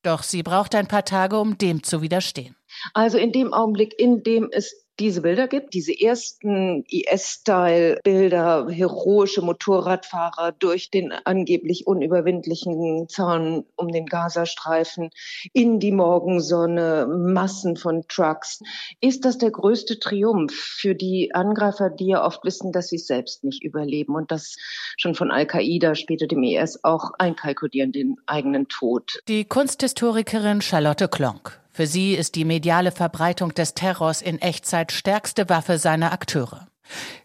Doch 0.03 0.25
sie 0.25 0.43
braucht 0.43 0.75
ein 0.75 0.89
paar 0.89 1.05
Tage, 1.05 1.39
um 1.39 1.57
dem 1.57 1.85
zu 1.85 2.03
widerstehen. 2.03 2.57
Also 2.95 3.17
in 3.17 3.31
dem 3.31 3.53
Augenblick, 3.53 3.95
in 3.99 4.25
dem 4.25 4.49
es 4.51 4.88
diese 5.01 5.23
Bilder 5.23 5.47
gibt, 5.47 5.75
diese 5.75 5.93
ersten 5.99 6.85
IS-Style-Bilder, 6.89 8.69
heroische 8.71 9.43
Motorradfahrer 9.43 10.53
durch 10.53 10.91
den 10.91 11.13
angeblich 11.13 11.87
unüberwindlichen 11.87 13.09
Zaun 13.09 13.65
um 13.77 13.89
den 13.89 14.07
Gazastreifen 14.07 15.11
in 15.53 15.79
die 15.79 15.93
Morgensonne, 15.93 17.07
Massen 17.07 17.77
von 17.77 18.05
Trucks. 18.09 18.61
Ist 19.01 19.25
das 19.25 19.39
der 19.39 19.51
größte 19.51 19.99
Triumph 19.99 20.53
für 20.53 20.95
die 20.95 21.35
Angreifer, 21.35 21.91
die 21.91 22.09
ja 22.09 22.25
oft 22.25 22.45
wissen, 22.45 22.73
dass 22.73 22.89
sie 22.89 22.99
selbst 22.99 23.45
nicht 23.45 23.63
überleben 23.63 24.15
und 24.15 24.31
das 24.31 24.57
schon 24.97 25.15
von 25.15 25.31
Al-Qaida, 25.31 25.95
später 25.95 26.27
dem 26.27 26.43
IS 26.43 26.81
auch 26.83 27.13
einkalkulieren, 27.19 27.93
den 27.93 28.17
eigenen 28.27 28.69
Tod? 28.69 29.21
Die 29.29 29.45
Kunsthistorikerin 29.45 30.61
Charlotte 30.61 31.09
Klonk. 31.09 31.61
Für 31.79 31.87
sie 31.87 32.15
ist 32.15 32.35
die 32.35 32.45
mediale 32.45 32.91
Verbreitung 32.91 33.55
des 33.55 33.73
Terrors 33.73 34.21
in 34.21 34.41
Echtzeit 34.41 34.91
stärkste 34.91 35.49
Waffe 35.49 35.79
seiner 35.79 36.11
Akteure. 36.11 36.67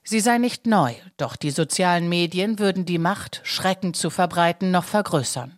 Sie 0.04 0.20
sei 0.20 0.38
nicht 0.38 0.68
neu, 0.68 0.94
doch 1.18 1.36
die 1.36 1.50
sozialen 1.50 2.08
Medien 2.08 2.60
würden 2.60 2.86
die 2.86 3.00
Macht, 3.00 3.42
Schrecken 3.46 3.96
zu 3.96 4.12
verbreiten, 4.12 4.70
noch 4.70 4.84
vergrößern. 4.84 5.58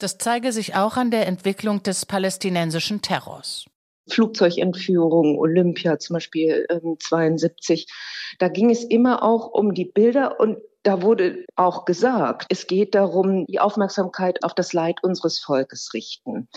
Das 0.00 0.18
zeige 0.18 0.50
sich 0.50 0.74
auch 0.74 0.96
an 0.96 1.12
der 1.12 1.28
Entwicklung 1.28 1.84
des 1.84 2.06
palästinensischen 2.06 3.02
Terrors. 3.02 3.66
Flugzeugentführung, 4.08 5.38
Olympia 5.38 6.00
zum 6.00 6.14
Beispiel 6.14 6.66
ähm, 6.70 6.96
72. 6.98 7.86
Da 8.40 8.48
ging 8.48 8.68
es 8.68 8.82
immer 8.82 9.22
auch 9.22 9.52
um 9.52 9.74
die 9.74 9.84
Bilder 9.84 10.40
und 10.40 10.58
da 10.82 11.02
wurde 11.02 11.46
auch 11.54 11.84
gesagt, 11.84 12.46
es 12.48 12.66
geht 12.66 12.96
darum, 12.96 13.46
die 13.46 13.60
Aufmerksamkeit 13.60 14.42
auf 14.42 14.54
das 14.54 14.72
Leid 14.72 15.04
unseres 15.04 15.38
Volkes 15.38 15.94
richten. 15.94 16.48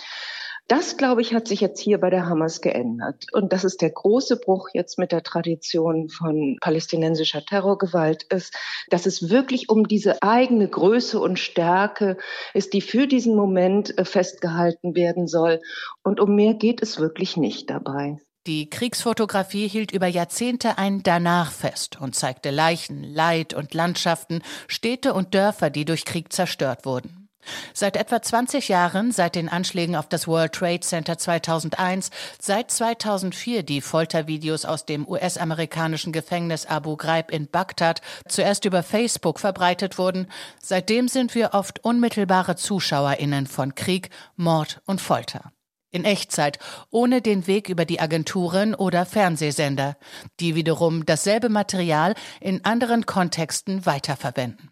Das, 0.67 0.97
glaube 0.97 1.21
ich, 1.21 1.33
hat 1.33 1.47
sich 1.47 1.61
jetzt 1.61 1.79
hier 1.79 1.97
bei 1.97 2.09
der 2.09 2.27
Hamas 2.27 2.59
geändert. 2.59 3.27
Und 3.31 3.53
das 3.53 3.63
ist 3.63 3.81
der 3.81 3.89
große 3.89 4.35
Bruch 4.37 4.67
jetzt 4.73 4.99
mit 4.99 5.13
der 5.13 5.23
Tradition 5.23 6.09
von 6.09 6.57
palästinensischer 6.59 7.45
Terrorgewalt 7.45 8.23
ist, 8.23 8.53
dass 8.89 9.05
es 9.05 9.29
wirklich 9.29 9.69
um 9.69 9.87
diese 9.87 10.21
eigene 10.21 10.67
Größe 10.67 11.21
und 11.21 11.39
Stärke 11.39 12.17
ist, 12.53 12.73
die 12.73 12.81
für 12.81 13.07
diesen 13.07 13.33
Moment 13.35 13.97
äh, 13.97 14.03
festgehalten 14.03 14.93
werden 14.93 15.27
soll. 15.27 15.61
Und 16.03 16.19
um 16.19 16.35
mehr 16.35 16.53
geht 16.53 16.81
es 16.81 16.99
wirklich 16.99 17.37
nicht 17.37 17.69
dabei. 17.69 18.17
Die 18.45 18.69
Kriegsfotografie 18.69 19.69
hielt 19.69 19.93
über 19.93 20.07
Jahrzehnte 20.07 20.77
ein 20.77 21.01
Danach 21.01 21.51
fest 21.51 21.99
und 21.99 22.15
zeigte 22.15 22.49
Leichen, 22.49 23.03
Leid 23.03 23.53
und 23.53 23.73
Landschaften, 23.73 24.41
Städte 24.67 25.13
und 25.13 25.33
Dörfer, 25.33 25.69
die 25.69 25.85
durch 25.85 26.03
Krieg 26.03 26.33
zerstört 26.33 26.85
wurden. 26.85 27.16
Seit 27.73 27.97
etwa 27.97 28.21
20 28.21 28.67
Jahren, 28.69 29.11
seit 29.11 29.35
den 29.35 29.49
Anschlägen 29.49 29.95
auf 29.95 30.07
das 30.07 30.27
World 30.27 30.53
Trade 30.53 30.81
Center 30.81 31.17
2001, 31.17 32.09
seit 32.39 32.71
2004 32.71 33.63
die 33.63 33.81
Foltervideos 33.81 34.65
aus 34.65 34.85
dem 34.85 35.07
US-amerikanischen 35.07 36.13
Gefängnis 36.13 36.65
Abu 36.65 36.95
Ghraib 36.97 37.31
in 37.31 37.47
Bagdad 37.47 38.01
zuerst 38.27 38.65
über 38.65 38.83
Facebook 38.83 39.39
verbreitet 39.39 39.97
wurden, 39.97 40.27
seitdem 40.61 41.07
sind 41.07 41.35
wir 41.35 41.53
oft 41.53 41.83
unmittelbare 41.83 42.55
Zuschauerinnen 42.55 43.47
von 43.47 43.75
Krieg, 43.75 44.09
Mord 44.35 44.81
und 44.85 45.01
Folter. 45.01 45.51
In 45.89 46.03
Echtzeit, 46.03 46.59
ohne 46.91 47.21
den 47.21 47.47
Weg 47.47 47.69
über 47.69 47.85
die 47.85 47.99
Agenturen 47.99 48.75
oder 48.75 49.05
Fernsehsender, 49.05 49.95
die 50.39 50.53
wiederum 50.53 51.05
dasselbe 51.05 51.49
Material 51.49 52.13
in 52.41 52.65
anderen 52.65 53.05
Kontexten 53.05 53.85
weiterverwenden. 53.85 54.69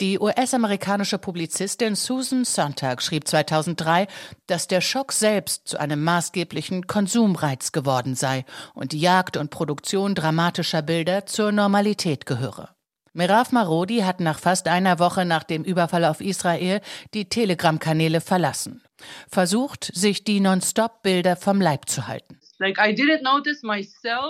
Die 0.00 0.18
US-amerikanische 0.18 1.18
Publizistin 1.18 1.94
Susan 1.94 2.44
Sontag 2.44 3.02
schrieb 3.02 3.28
2003, 3.28 4.06
dass 4.46 4.66
der 4.66 4.80
Schock 4.80 5.12
selbst 5.12 5.68
zu 5.68 5.78
einem 5.78 6.02
maßgeblichen 6.02 6.86
Konsumreiz 6.86 7.72
geworden 7.72 8.14
sei 8.14 8.44
und 8.74 8.92
die 8.92 9.00
Jagd 9.00 9.36
und 9.36 9.50
Produktion 9.50 10.14
dramatischer 10.14 10.82
Bilder 10.82 11.26
zur 11.26 11.52
Normalität 11.52 12.26
gehöre. 12.26 12.74
Merav 13.12 13.52
Marodi 13.52 14.00
hat 14.00 14.18
nach 14.18 14.40
fast 14.40 14.66
einer 14.66 14.98
Woche 14.98 15.24
nach 15.24 15.44
dem 15.44 15.62
Überfall 15.62 16.04
auf 16.04 16.20
Israel 16.20 16.80
die 17.14 17.28
Telegram-Kanäle 17.28 18.20
verlassen. 18.20 18.82
Versucht, 19.28 19.90
sich 19.94 20.24
die 20.24 20.40
Non-Stop-Bilder 20.40 21.36
vom 21.36 21.60
Leib 21.60 21.88
zu 21.88 22.08
halten. 22.08 22.40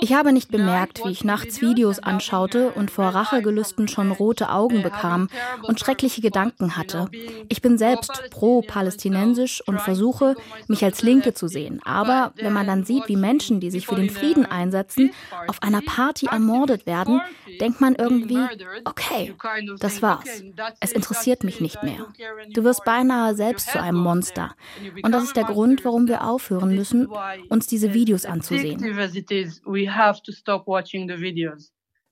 Ich 0.01 0.13
habe 0.15 0.33
nicht 0.33 0.51
bemerkt, 0.51 1.05
wie 1.05 1.11
ich 1.11 1.25
nachts 1.25 1.61
Videos 1.61 1.99
anschaute 1.99 2.71
und 2.71 2.91
vor 2.91 3.07
Rachegelüsten 3.07 3.89
schon 3.89 4.11
rote 4.13 4.51
Augen 4.51 4.83
bekam 4.83 5.29
und 5.63 5.81
schreckliche 5.81 6.21
Gedanken 6.21 6.77
hatte. 6.77 7.09
Ich 7.49 7.61
bin 7.61 7.77
selbst 7.77 8.31
pro-palästinensisch 8.31 9.63
und 9.67 9.81
versuche, 9.81 10.37
mich 10.69 10.85
als 10.85 11.03
Linke 11.03 11.35
zu 11.35 11.49
sehen. 11.49 11.81
Aber 11.85 12.33
wenn 12.37 12.53
man 12.53 12.67
dann 12.67 12.85
sieht, 12.85 13.09
wie 13.09 13.17
Menschen, 13.17 13.61
die 13.61 13.71
sich 13.71 13.87
für 13.87 13.97
den 13.97 14.11
Frieden 14.11 14.47
einsetzen, 14.47 15.13
auf 15.47 15.63
einer 15.63 15.83
Party 15.83 16.27
ermordet 16.27 16.87
werden, 16.87 17.21
denkt 17.61 17.81
man 17.81 17.95
irgendwie, 17.95 18.39
okay, 18.85 19.35
das 19.79 20.03
war's. 20.03 20.43
Es 20.81 20.93
interessiert 20.93 21.45
mich 21.45 21.61
nicht 21.61 21.83
mehr. 21.83 22.07
Du 22.53 22.65
wirst 22.65 22.85
beinahe 22.85 23.35
selbst 23.35 23.71
zu 23.71 23.81
einem 23.81 23.99
Monster. 23.99 24.55
Und 25.03 25.13
das 25.13 25.25
ist 25.25 25.37
der 25.37 25.45
Grund, 25.45 25.85
warum 25.85 26.09
wir 26.09 26.25
aufhören 26.27 26.75
müssen, 26.75 27.09
uns 27.49 27.67
diese 27.67 27.95
Videos 27.95 28.25
anzusehen. 28.27 28.81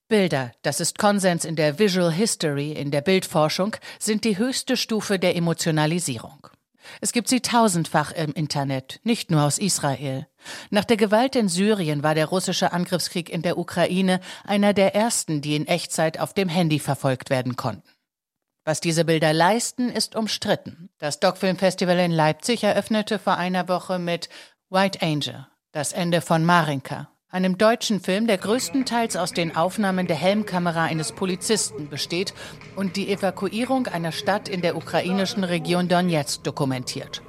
Bilder, 0.08 0.52
das 0.60 0.80
ist 0.80 0.98
Konsens 0.98 1.46
in 1.46 1.56
der 1.56 1.78
Visual 1.78 2.12
History, 2.12 2.72
in 2.72 2.90
der 2.90 3.00
Bildforschung, 3.00 3.76
sind 3.98 4.24
die 4.24 4.36
höchste 4.36 4.76
Stufe 4.76 5.18
der 5.18 5.36
Emotionalisierung. 5.36 6.48
Es 7.00 7.12
gibt 7.12 7.28
sie 7.28 7.40
tausendfach 7.40 8.12
im 8.12 8.32
Internet, 8.32 9.00
nicht 9.04 9.30
nur 9.30 9.42
aus 9.42 9.58
Israel. 9.58 10.26
Nach 10.70 10.84
der 10.84 10.96
Gewalt 10.96 11.36
in 11.36 11.48
Syrien 11.48 12.02
war 12.02 12.14
der 12.14 12.26
russische 12.26 12.72
Angriffskrieg 12.72 13.28
in 13.28 13.42
der 13.42 13.58
Ukraine 13.58 14.20
einer 14.44 14.72
der 14.72 14.94
ersten, 14.94 15.40
die 15.40 15.56
in 15.56 15.66
Echtzeit 15.66 16.18
auf 16.18 16.34
dem 16.34 16.48
Handy 16.48 16.78
verfolgt 16.78 17.30
werden 17.30 17.56
konnten. 17.56 17.88
Was 18.64 18.80
diese 18.80 19.04
Bilder 19.04 19.32
leisten, 19.32 19.90
ist 19.90 20.14
umstritten. 20.14 20.90
Das 20.98 21.18
Doc-Film-Festival 21.18 21.98
in 21.98 22.12
Leipzig 22.12 22.62
eröffnete 22.62 23.18
vor 23.18 23.36
einer 23.36 23.68
Woche 23.68 23.98
mit 23.98 24.28
White 24.70 25.02
Angel, 25.02 25.46
das 25.72 25.92
Ende 25.92 26.20
von 26.20 26.44
Marinka, 26.44 27.10
einem 27.32 27.56
deutschen 27.56 27.98
Film, 27.98 28.26
der 28.26 28.36
größtenteils 28.36 29.16
aus 29.16 29.32
den 29.32 29.56
Aufnahmen 29.56 30.06
der 30.06 30.16
Helmkamera 30.16 30.84
eines 30.84 31.12
Polizisten 31.12 31.88
besteht 31.88 32.34
und 32.76 32.96
die 32.96 33.10
Evakuierung 33.10 33.86
einer 33.86 34.12
Stadt 34.12 34.50
in 34.50 34.60
der 34.60 34.76
ukrainischen 34.76 35.42
Region 35.42 35.88
Donetsk 35.88 36.44
dokumentiert. 36.44 37.22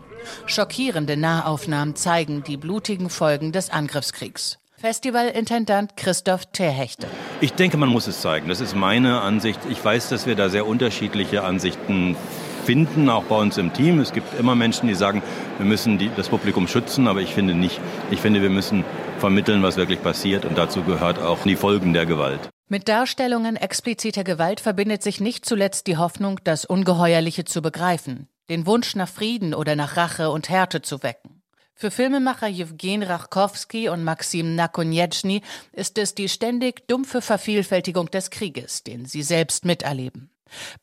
Schockierende 0.46 1.16
Nahaufnahmen 1.16 1.96
zeigen 1.96 2.44
die 2.44 2.58
blutigen 2.58 3.10
Folgen 3.10 3.54
des 3.54 3.70
Angriffskriegs. 3.70 4.60
Festivalintendant 4.76 5.96
Christoph 5.96 6.48
Terhechte. 6.48 7.08
Ich 7.40 7.54
denke, 7.54 7.78
man 7.78 7.88
muss 7.88 8.08
es 8.08 8.20
zeigen. 8.20 8.50
Das 8.50 8.60
ist 8.60 8.76
meine 8.76 9.22
Ansicht. 9.22 9.62
Ich 9.70 9.84
weiß, 9.84 10.10
dass 10.10 10.26
wir 10.26 10.36
da 10.36 10.50
sehr 10.50 10.68
unterschiedliche 10.68 11.46
Ansichten 11.46 12.18
finden, 12.66 13.10
auch 13.10 13.24
bei 13.24 13.38
uns 13.38 13.58
im 13.58 13.72
Team. 13.72 14.00
Es 14.00 14.12
gibt 14.12 14.38
immer 14.38 14.56
Menschen, 14.56 14.88
die 14.88 14.96
sagen, 14.96 15.22
wir 15.58 15.66
müssen 15.66 15.98
die, 15.98 16.10
das 16.16 16.30
Publikum 16.30 16.68
schützen, 16.68 17.08
aber 17.08 17.22
ich 17.22 17.34
finde 17.34 17.54
nicht. 17.54 17.80
Ich 18.12 18.20
finde, 18.20 18.42
wir 18.42 18.50
müssen 18.50 18.84
vermitteln, 19.24 19.63
was 19.63 19.77
wirklich 19.77 20.03
passiert 20.03 20.44
und 20.44 20.58
dazu 20.58 20.84
gehört 20.84 21.18
auch 21.18 21.44
die 21.44 21.56
Folgen 21.56 21.94
der 21.94 22.06
Gewalt. 22.06 22.50
Mit 22.68 22.89
Darstellungen 22.89 23.56
expliziter 23.56 24.25
Gewalt 24.25 24.60
verbindet 24.60 25.01
sich 25.01 25.22
nicht 25.22 25.46
zuletzt 25.46 25.88
die 25.88 25.96
Hoffnung, 25.96 26.42
das 26.44 26.65
Ungeheuerliche 26.65 27.46
zu 27.46 27.62
begreifen, 27.62 28.27
den 28.50 28.65
Wunsch 28.65 28.98
nach 28.98 29.08
Frieden 29.08 29.53
oder 29.53 29.77
nach 29.77 29.96
Rache 29.96 30.30
und 30.30 30.50
Härte 30.50 30.82
zu 30.82 31.03
wecken. 31.03 31.42
Für 31.74 31.89
Filmemacher 31.89 32.50
Jewgen 32.50 33.01
Rachkowski 33.01 33.88
und 33.88 34.03
Maxim 34.03 34.56
Nakonieczny 34.56 35.42
ist 35.72 35.98
es 35.98 36.15
die 36.15 36.27
ständig 36.27 36.86
dumpfe 36.89 37.22
Vervielfältigung 37.22 38.12
des 38.12 38.30
Krieges, 38.30 38.84
den 38.84 39.06
sie 39.06 39.24
selbst 39.24 39.63
miterleben. 39.63 40.32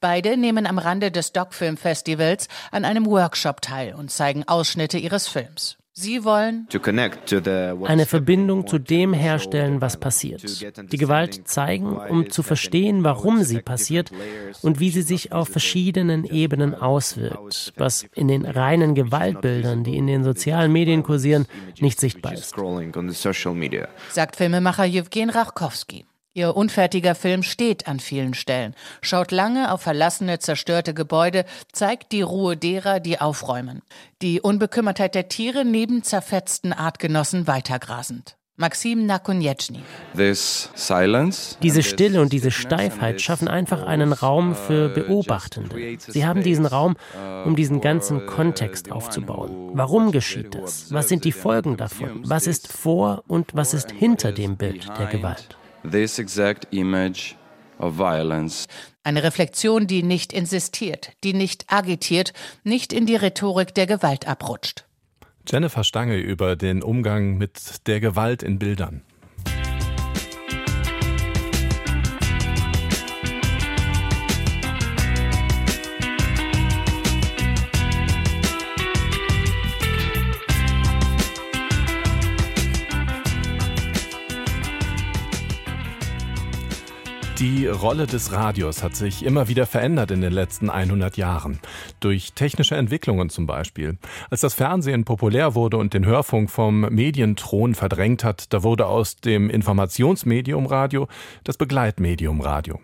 Beide 0.00 0.38
nehmen 0.38 0.66
am 0.66 0.78
Rande 0.78 1.10
des 1.10 1.32
Doc-Film-Festivals 1.32 2.48
an 2.70 2.86
einem 2.86 3.04
Workshop 3.04 3.60
teil 3.60 3.94
und 3.94 4.10
zeigen 4.10 4.48
Ausschnitte 4.48 4.96
ihres 4.96 5.28
Films. 5.28 5.76
Sie 6.00 6.24
wollen 6.24 6.66
eine 7.84 8.06
Verbindung 8.06 8.66
zu 8.66 8.78
dem 8.78 9.12
herstellen, 9.12 9.82
was 9.82 9.98
passiert. 9.98 10.42
Die 10.90 10.96
Gewalt 10.96 11.46
zeigen, 11.46 11.94
um 11.94 12.30
zu 12.30 12.42
verstehen, 12.42 13.04
warum 13.04 13.42
sie 13.42 13.60
passiert 13.60 14.10
und 14.62 14.80
wie 14.80 14.88
sie 14.88 15.02
sich 15.02 15.32
auf 15.32 15.48
verschiedenen 15.48 16.24
Ebenen 16.24 16.74
auswirkt, 16.74 17.74
was 17.76 18.06
in 18.14 18.28
den 18.28 18.46
reinen 18.46 18.94
Gewaltbildern, 18.94 19.84
die 19.84 19.98
in 19.98 20.06
den 20.06 20.24
sozialen 20.24 20.72
Medien 20.72 21.02
kursieren, 21.02 21.46
nicht 21.80 22.00
sichtbar 22.00 22.32
ist. 22.32 22.54
Sagt 24.10 24.36
Filmemacher 24.36 24.84
Jewgen 24.86 25.28
Rachkowski. 25.28 26.06
Ihr 26.32 26.54
unfertiger 26.56 27.16
Film 27.16 27.42
steht 27.42 27.88
an 27.88 27.98
vielen 27.98 28.34
Stellen, 28.34 28.76
schaut 29.02 29.32
lange 29.32 29.72
auf 29.72 29.82
verlassene, 29.82 30.38
zerstörte 30.38 30.94
Gebäude, 30.94 31.44
zeigt 31.72 32.12
die 32.12 32.22
Ruhe 32.22 32.56
derer, 32.56 33.00
die 33.00 33.20
aufräumen. 33.20 33.82
Die 34.22 34.40
Unbekümmertheit 34.40 35.16
der 35.16 35.26
Tiere 35.26 35.64
neben 35.64 36.04
zerfetzten 36.04 36.72
Artgenossen 36.72 37.48
weitergrasend. 37.48 38.36
Maxim 38.60 39.06
Nakonieczny. 39.06 39.80
Diese 41.62 41.82
Stille 41.82 42.20
und 42.20 42.32
diese 42.32 42.50
Steifheit 42.50 43.20
schaffen 43.22 43.48
einfach 43.48 43.82
einen 43.82 44.12
Raum 44.12 44.54
für 44.54 44.90
Beobachtende. 44.90 45.96
Sie 45.98 46.26
haben 46.26 46.42
diesen 46.42 46.66
Raum, 46.66 46.96
um 47.46 47.56
diesen 47.56 47.80
ganzen 47.80 48.26
Kontext 48.26 48.92
aufzubauen. 48.92 49.70
Warum 49.72 50.12
geschieht 50.12 50.54
das? 50.54 50.92
Was 50.92 51.08
sind 51.08 51.24
die 51.24 51.32
Folgen 51.32 51.76
davon? 51.78 52.20
Was 52.24 52.46
ist 52.46 52.70
vor 52.70 53.24
und 53.26 53.54
was 53.54 53.72
ist 53.72 53.90
hinter 53.90 54.30
dem 54.30 54.58
Bild 54.58 54.86
der 54.98 55.06
Gewalt? 55.06 55.56
This 55.88 56.18
exact 56.18 56.66
image 56.72 57.34
of 57.78 57.94
violence. 57.96 58.66
Eine 59.02 59.22
Reflexion, 59.22 59.86
die 59.86 60.02
nicht 60.02 60.32
insistiert, 60.32 61.12
die 61.24 61.32
nicht 61.32 61.64
agitiert, 61.68 62.32
nicht 62.64 62.92
in 62.92 63.06
die 63.06 63.16
Rhetorik 63.16 63.74
der 63.74 63.86
Gewalt 63.86 64.28
abrutscht. 64.28 64.84
Jennifer 65.48 65.84
Stange 65.84 66.18
über 66.18 66.54
den 66.54 66.82
Umgang 66.82 67.38
mit 67.38 67.86
der 67.86 68.00
Gewalt 68.00 68.42
in 68.42 68.58
Bildern. 68.58 69.02
Die 87.40 87.66
Rolle 87.66 88.06
des 88.06 88.32
Radios 88.32 88.82
hat 88.82 88.94
sich 88.94 89.24
immer 89.24 89.48
wieder 89.48 89.64
verändert 89.64 90.10
in 90.10 90.20
den 90.20 90.30
letzten 90.30 90.68
100 90.68 91.16
Jahren. 91.16 91.58
Durch 91.98 92.34
technische 92.34 92.76
Entwicklungen 92.76 93.30
zum 93.30 93.46
Beispiel. 93.46 93.96
Als 94.28 94.42
das 94.42 94.52
Fernsehen 94.52 95.06
populär 95.06 95.54
wurde 95.54 95.78
und 95.78 95.94
den 95.94 96.04
Hörfunk 96.04 96.50
vom 96.50 96.80
Medienthron 96.82 97.74
verdrängt 97.74 98.24
hat, 98.24 98.52
da 98.52 98.62
wurde 98.62 98.84
aus 98.84 99.16
dem 99.16 99.48
Informationsmedium 99.48 100.66
Radio 100.66 101.08
das 101.42 101.56
Begleitmedium 101.56 102.42
Radio. 102.42 102.78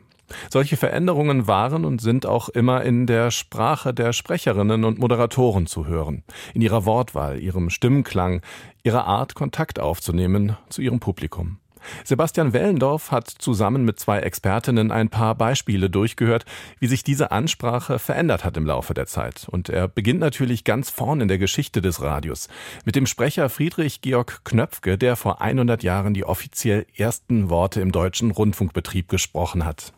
Solche 0.48 0.78
Veränderungen 0.78 1.46
waren 1.46 1.84
und 1.84 2.00
sind 2.00 2.24
auch 2.24 2.48
immer 2.48 2.82
in 2.82 3.06
der 3.06 3.30
Sprache 3.30 3.92
der 3.92 4.14
Sprecherinnen 4.14 4.86
und 4.86 4.98
Moderatoren 4.98 5.66
zu 5.66 5.86
hören, 5.86 6.24
in 6.54 6.62
ihrer 6.62 6.86
Wortwahl, 6.86 7.40
ihrem 7.40 7.68
Stimmklang, 7.68 8.40
ihrer 8.84 9.04
Art, 9.04 9.34
Kontakt 9.34 9.78
aufzunehmen 9.80 10.56
zu 10.70 10.80
ihrem 10.80 10.98
Publikum. 10.98 11.58
Sebastian 12.04 12.52
Wellendorf 12.52 13.10
hat 13.10 13.28
zusammen 13.28 13.84
mit 13.84 13.98
zwei 14.00 14.20
Expertinnen 14.20 14.90
ein 14.90 15.08
paar 15.08 15.34
Beispiele 15.34 15.90
durchgehört, 15.90 16.44
wie 16.78 16.86
sich 16.86 17.04
diese 17.04 17.30
Ansprache 17.30 17.98
verändert 17.98 18.44
hat 18.44 18.56
im 18.56 18.66
Laufe 18.66 18.94
der 18.94 19.06
Zeit. 19.06 19.46
Und 19.50 19.68
er 19.68 19.88
beginnt 19.88 20.20
natürlich 20.20 20.64
ganz 20.64 20.90
vorn 20.90 21.20
in 21.20 21.28
der 21.28 21.38
Geschichte 21.38 21.80
des 21.80 22.02
Radios 22.02 22.48
mit 22.84 22.96
dem 22.96 23.06
Sprecher 23.06 23.48
Friedrich 23.48 24.00
Georg 24.00 24.44
Knöpfke, 24.44 24.98
der 24.98 25.16
vor 25.16 25.40
100 25.40 25.82
Jahren 25.82 26.14
die 26.14 26.24
offiziell 26.24 26.86
ersten 26.96 27.50
Worte 27.50 27.80
im 27.80 27.92
deutschen 27.92 28.30
Rundfunkbetrieb 28.30 29.08
gesprochen 29.08 29.64
hat. 29.64 29.92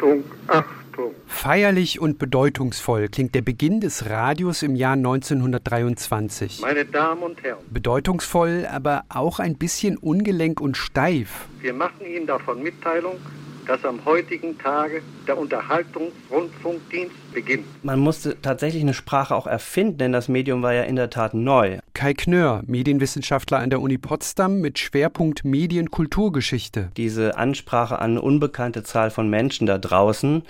Achtung, 0.00 0.24
Achtung. 0.46 1.14
Feierlich 1.26 2.00
und 2.00 2.18
bedeutungsvoll 2.18 3.08
klingt 3.08 3.34
der 3.34 3.42
Beginn 3.42 3.80
des 3.80 4.08
Radios 4.08 4.62
im 4.62 4.74
Jahr 4.74 4.94
1923. 4.94 6.60
Meine 6.62 6.86
Damen 6.86 7.22
und 7.22 7.42
Herren. 7.42 7.58
Bedeutungsvoll, 7.68 8.66
aber 8.70 9.04
auch 9.10 9.40
ein 9.40 9.56
bisschen 9.56 9.98
ungelenk 9.98 10.60
und 10.60 10.78
steif. 10.78 11.48
Wir 11.60 11.74
machen 11.74 12.06
Ihnen 12.06 12.26
davon 12.26 12.62
Mitteilung, 12.62 13.16
dass 13.66 13.84
am 13.84 14.04
heutigen 14.04 14.58
Tage 14.58 15.02
der 15.26 15.38
Unterhaltungsrundfunkdienst 15.38 17.32
beginnt. 17.32 17.66
Man 17.82 17.98
musste 17.98 18.40
tatsächlich 18.40 18.82
eine 18.82 18.94
Sprache 18.94 19.34
auch 19.34 19.46
erfinden, 19.46 19.98
denn 19.98 20.12
das 20.12 20.28
Medium 20.28 20.62
war 20.62 20.74
ja 20.74 20.82
in 20.82 20.96
der 20.96 21.10
Tat 21.10 21.34
neu. 21.34 21.78
Kai 21.94 22.14
Knör, 22.14 22.62
Medienwissenschaftler 22.66 23.58
an 23.58 23.70
der 23.70 23.80
Uni 23.80 23.98
Potsdam 23.98 24.60
mit 24.60 24.78
Schwerpunkt 24.78 25.44
Medienkulturgeschichte. 25.44 26.90
Diese 26.96 27.36
Ansprache 27.36 27.98
an 27.98 28.12
eine 28.12 28.22
unbekannte 28.22 28.82
Zahl 28.82 29.10
von 29.10 29.28
Menschen 29.28 29.66
da 29.66 29.78
draußen, 29.78 30.42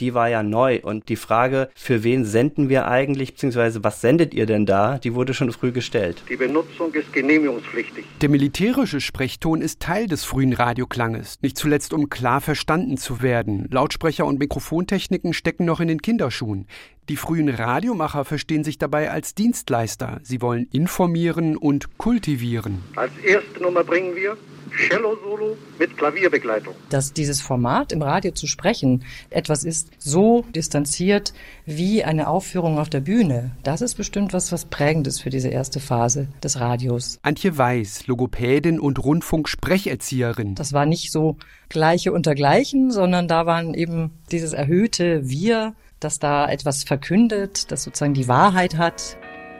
die 0.00 0.14
war 0.14 0.28
ja 0.28 0.42
neu. 0.42 0.80
Und 0.82 1.08
die 1.08 1.16
Frage, 1.16 1.68
für 1.74 2.04
wen 2.04 2.24
senden 2.24 2.68
wir 2.68 2.88
eigentlich, 2.88 3.32
beziehungsweise 3.34 3.84
was 3.84 4.00
sendet 4.00 4.34
ihr 4.34 4.46
denn 4.46 4.66
da, 4.66 4.98
die 4.98 5.14
wurde 5.14 5.34
schon 5.34 5.52
früh 5.52 5.72
gestellt. 5.72 6.22
Die 6.28 6.36
Benutzung 6.36 6.92
ist 6.94 7.12
genehmigungspflichtig. 7.12 8.04
Der 8.20 8.28
militärische 8.28 9.00
Sprechton 9.00 9.60
ist 9.60 9.80
Teil 9.80 10.06
des 10.06 10.24
frühen 10.24 10.52
Radioklanges, 10.52 11.38
nicht 11.42 11.56
zuletzt 11.56 11.92
um 11.92 12.08
klar 12.08 12.40
verstanden 12.40 12.96
zu 12.96 13.22
werden. 13.22 13.68
Lautsprecher 13.70 14.26
und 14.26 14.38
Mikrofontechniken 14.38 15.32
stecken 15.32 15.64
noch 15.64 15.80
in 15.80 15.88
den 15.88 16.02
Kinderschuhen. 16.02 16.66
Die 17.08 17.16
frühen 17.16 17.50
Radiomacher 17.50 18.24
verstehen 18.24 18.64
sich 18.64 18.78
dabei 18.78 19.10
als 19.10 19.34
Dienstleister. 19.34 20.20
Sie 20.22 20.40
wollen 20.40 20.66
informieren 20.72 21.56
und 21.56 21.98
kultivieren. 21.98 22.82
Als 22.96 23.12
erste 23.22 23.62
Nummer 23.62 23.84
bringen 23.84 24.16
wir 24.16 24.38
Cello-Solo 24.76 25.56
mit 25.78 25.96
Klavierbegleitung. 25.96 26.74
Dass 26.90 27.12
dieses 27.12 27.40
Format 27.40 27.92
im 27.92 28.02
Radio 28.02 28.32
zu 28.32 28.46
sprechen 28.46 29.04
etwas 29.30 29.64
ist 29.64 29.90
so 29.98 30.44
distanziert 30.54 31.32
wie 31.64 32.04
eine 32.04 32.28
Aufführung 32.28 32.78
auf 32.78 32.90
der 32.90 33.00
Bühne, 33.00 33.52
das 33.62 33.80
ist 33.80 33.94
bestimmt 33.94 34.32
was, 34.32 34.52
was 34.52 34.64
prägendes 34.64 35.20
für 35.20 35.30
diese 35.30 35.48
erste 35.48 35.80
Phase 35.80 36.28
des 36.42 36.60
Radios. 36.60 37.18
Antje 37.22 37.56
Weiß, 37.56 38.06
Logopädin 38.06 38.80
und 38.80 39.02
Rundfunksprecherzieherin. 39.02 40.54
Das 40.54 40.72
war 40.72 40.86
nicht 40.86 41.12
so 41.12 41.36
Gleiche 41.68 42.12
unter 42.12 42.34
Gleichen, 42.34 42.90
sondern 42.90 43.28
da 43.28 43.46
waren 43.46 43.74
eben 43.74 44.12
dieses 44.30 44.52
erhöhte 44.52 45.28
Wir, 45.28 45.74
das 46.00 46.18
da 46.18 46.48
etwas 46.48 46.84
verkündet, 46.84 47.70
das 47.70 47.84
sozusagen 47.84 48.14
die 48.14 48.28
Wahrheit 48.28 48.76
hat. 48.76 49.16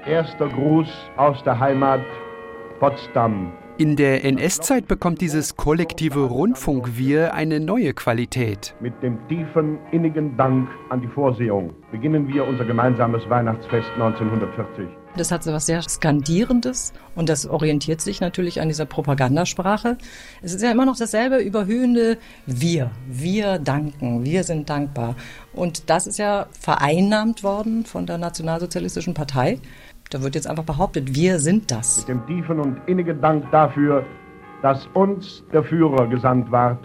Erster 0.07 0.49
Gruß 0.49 0.89
aus 1.17 1.43
der 1.45 1.59
Heimat 1.59 2.05
Potsdam. 2.79 3.53
In 3.77 3.97
der 3.97 4.25
NS-Zeit 4.25 4.87
bekommt 4.87 5.21
dieses 5.21 5.57
kollektive 5.57 6.27
Rundfunkwir 6.27 7.35
eine 7.35 7.59
neue 7.59 7.93
Qualität. 7.93 8.73
Mit 8.79 9.03
dem 9.03 9.19
tiefen, 9.27 9.81
innigen 9.91 10.37
Dank 10.37 10.69
an 10.91 11.01
die 11.01 11.09
Vorsehung 11.09 11.75
beginnen 11.91 12.29
wir 12.29 12.47
unser 12.47 12.65
gemeinsames 12.65 13.29
Weihnachtsfest 13.29 13.91
1940. 13.95 14.87
Das 15.17 15.33
hat 15.33 15.43
so 15.43 15.53
was 15.53 15.67
sehr 15.67 15.83
Skandierendes 15.83 16.93
und 17.17 17.29
das 17.29 17.47
orientiert 17.49 18.01
sich 18.01 18.21
natürlich 18.21 18.61
an 18.61 18.69
dieser 18.69 18.87
Propagandasprache. 18.87 19.99
Es 20.41 20.55
ist 20.55 20.63
ja 20.63 20.71
immer 20.71 20.87
noch 20.87 20.97
dasselbe 20.97 21.39
überhöhende 21.39 22.19
Wir. 22.47 22.93
Wir 23.09 23.59
danken, 23.59 24.25
wir 24.25 24.45
sind 24.45 24.71
dankbar. 24.71 25.17
Und 25.53 25.91
das 25.91 26.07
ist 26.07 26.19
ja 26.19 26.47
vereinnahmt 26.61 27.43
worden 27.43 27.85
von 27.87 28.07
der 28.07 28.19
Nationalsozialistischen 28.19 29.15
Partei. 29.15 29.59
Da 30.15 30.23
wird 30.23 30.37
jetzt 30.37 30.47
einfach 30.47 30.63
behauptet, 30.63 31.17
wir 31.17 31.41
sind 31.41 31.73
das. 31.73 31.99
Mit 31.99 32.09
dem 32.09 32.27
tiefen 32.29 32.61
und 32.61 32.81
innigen 32.87 33.21
Dank 33.21 33.51
dafür, 33.51 34.05
dass 34.63 34.87
uns 34.95 35.43
der 35.53 35.65
Führer 35.65 36.07
gesandt 36.07 36.53
ward, 36.53 36.79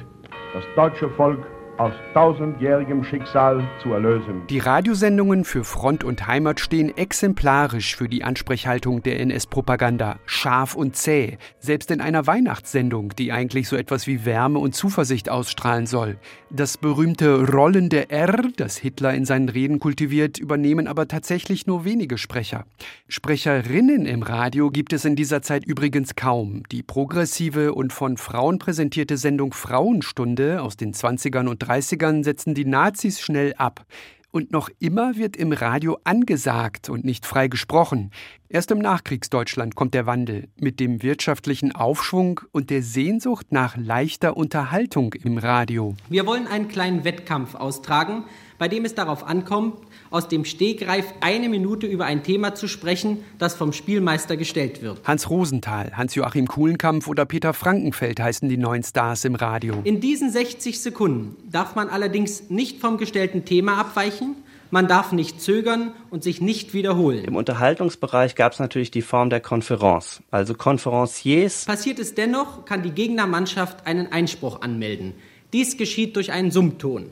das 0.55 0.63
deutsche 0.75 1.07
Volk 1.11 1.37
aus 1.79 1.93
tausendjährigem 2.13 3.05
Schicksal 3.05 3.65
zu 3.81 3.93
erlösen. 3.93 4.45
Die 4.49 4.59
Radiosendungen 4.59 5.45
für 5.45 5.63
Front 5.63 6.03
und 6.03 6.27
Heimat 6.27 6.59
stehen 6.59 6.95
exemplarisch 6.97 7.95
für 7.95 8.09
die 8.09 8.23
Ansprechhaltung 8.25 9.01
der 9.01 9.21
NS-Propaganda. 9.21 10.19
Scharf 10.25 10.75
und 10.75 10.97
zäh, 10.97 11.37
selbst 11.59 11.89
in 11.89 12.01
einer 12.01 12.27
Weihnachtssendung, 12.27 13.15
die 13.17 13.31
eigentlich 13.31 13.69
so 13.69 13.77
etwas 13.77 14.07
wie 14.07 14.25
Wärme 14.25 14.59
und 14.59 14.75
Zuversicht 14.75 15.29
ausstrahlen 15.29 15.87
soll. 15.87 16.17
Das 16.49 16.77
berühmte 16.77 17.47
rollende 17.47 18.09
R, 18.09 18.43
das 18.57 18.77
Hitler 18.77 19.13
in 19.13 19.23
seinen 19.23 19.47
Reden 19.47 19.79
kultiviert, 19.79 20.37
übernehmen 20.37 20.85
aber 20.85 21.07
tatsächlich 21.07 21.65
nur 21.65 21.85
wenige 21.85 22.17
Sprecher. 22.17 22.65
Sprecherinnen 23.07 24.05
im 24.05 24.23
Radio 24.23 24.69
gibt 24.69 24.91
es 24.91 25.05
in 25.05 25.15
dieser 25.15 25.41
Zeit 25.41 25.65
übrigens 25.65 26.15
kaum. 26.15 26.63
Die 26.73 26.83
progressive 26.83 27.73
und 27.73 27.93
von 27.93 28.17
Frauen 28.17 28.59
präsentierte 28.59 29.15
Sendung 29.15 29.53
Frauenstunde 29.53 30.61
aus 30.61 30.75
den 30.75 30.93
20ern 30.93 31.47
und 31.47 31.68
30ern 31.69 32.23
setzen 32.23 32.55
die 32.55 32.65
Nazis 32.65 33.21
schnell 33.21 33.53
ab. 33.53 33.85
Und 34.31 34.51
noch 34.51 34.69
immer 34.77 35.15
wird 35.15 35.35
im 35.37 35.51
Radio 35.51 35.97
angesagt 36.03 36.89
und 36.89 37.03
nicht 37.03 37.25
frei 37.25 37.47
gesprochen. 37.47 38.11
Erst 38.47 38.69
im 38.69 38.77
Nachkriegsdeutschland 38.77 39.73
kommt 39.73 39.95
der 39.95 40.05
Wandel 40.05 40.49
mit 40.55 40.79
dem 40.79 41.01
wirtschaftlichen 41.01 41.73
Aufschwung 41.73 42.41
und 42.51 42.69
der 42.69 42.83
Sehnsucht 42.83 43.47
nach 43.51 43.75
leichter 43.75 44.37
Unterhaltung 44.37 45.13
im 45.13 45.39
Radio. 45.39 45.95
Wir 46.09 46.27
wollen 46.27 46.45
einen 46.45 46.67
kleinen 46.67 47.05
Wettkampf 47.05 47.55
austragen, 47.55 48.23
bei 48.59 48.67
dem 48.67 48.85
es 48.85 48.93
darauf 48.93 49.23
ankommt, 49.23 49.79
aus 50.11 50.27
dem 50.27 50.45
Stegreif 50.45 51.05
eine 51.21 51.49
Minute 51.49 51.87
über 51.87 52.05
ein 52.05 52.23
Thema 52.23 52.55
zu 52.55 52.67
sprechen, 52.67 53.23
das 53.37 53.55
vom 53.55 53.73
Spielmeister 53.73 54.37
gestellt 54.37 54.81
wird. 54.81 54.99
Hans 55.05 55.29
Rosenthal, 55.29 55.91
Hans-Joachim 55.95 56.47
Kuhlenkampf 56.47 57.07
oder 57.07 57.25
Peter 57.25 57.53
Frankenfeld 57.53 58.19
heißen 58.19 58.49
die 58.49 58.57
neuen 58.57 58.83
Stars 58.83 59.25
im 59.25 59.35
Radio. 59.35 59.75
In 59.83 60.01
diesen 60.01 60.31
60 60.31 60.79
Sekunden 60.81 61.35
darf 61.51 61.75
man 61.75 61.89
allerdings 61.89 62.49
nicht 62.49 62.79
vom 62.79 62.97
gestellten 62.97 63.45
Thema 63.45 63.77
abweichen, 63.79 64.35
man 64.71 64.87
darf 64.87 65.11
nicht 65.13 65.41
zögern 65.41 65.93
und 66.11 66.23
sich 66.23 66.41
nicht 66.41 66.75
wiederholen. 66.75 67.25
Im 67.25 67.35
Unterhaltungsbereich 67.35 68.35
gab 68.35 68.53
es 68.53 68.59
natürlich 68.59 68.91
die 68.91 69.01
Form 69.01 69.31
der 69.31 69.39
Konferenz, 69.39 70.21
also 70.29 70.53
Konferenciers. 70.53 71.65
Passiert 71.65 71.97
es 71.97 72.13
dennoch, 72.13 72.65
kann 72.65 72.83
die 72.83 72.91
Gegnermannschaft 72.91 73.87
einen 73.87 74.11
Einspruch 74.11 74.61
anmelden. 74.61 75.13
Dies 75.53 75.77
geschieht 75.77 76.15
durch 76.15 76.31
einen 76.31 76.51
Summton. 76.51 77.07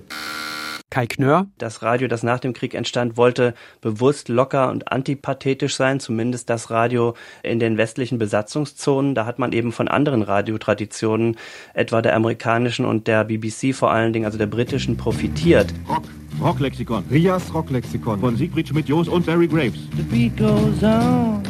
Kai 0.89 1.06
Knör. 1.06 1.47
Das 1.58 1.82
Radio, 1.82 2.08
das 2.08 2.23
nach 2.23 2.39
dem 2.39 2.54
Krieg 2.54 2.73
entstand, 2.73 3.17
wollte 3.17 3.54
bewusst 3.82 4.30
locker 4.30 4.69
und 4.69 4.91
antipathetisch 4.91 5.76
sein, 5.76 6.00
zumindest 6.00 6.50
das 6.50 6.69
Radio 6.69 7.13
in 7.43 7.60
den 7.60 7.78
westlichen 7.78 8.17
Besatzungszonen. 8.17 9.13
Da 9.13 9.26
hat 9.26 9.38
man 9.38 9.52
eben 9.52 9.71
von 9.71 9.88
anderen 9.88 10.21
Radiotraditionen, 10.21 11.38
etwa 11.73 12.02
der 12.02 12.15
amerikanischen 12.15 12.86
und 12.86 13.08
der 13.08 13.26
BBC 13.26 13.76
vor 13.76 13.91
allen 13.91 14.13
Dingen, 14.13 14.26
also 14.26 14.38
der 14.38 14.47
britischen, 14.47 14.95
profitiert. 14.95 15.73
Rock. 15.89 16.04
Rocklexikon. 16.41 17.04
Rias 17.10 17.52
Rocklexikon 17.54 18.19
von 18.19 18.36
Siegfried 18.36 18.67
Schmidt-Joos 18.67 19.08
und 19.08 19.26
Barry 19.26 19.47
Graves. 19.47 19.80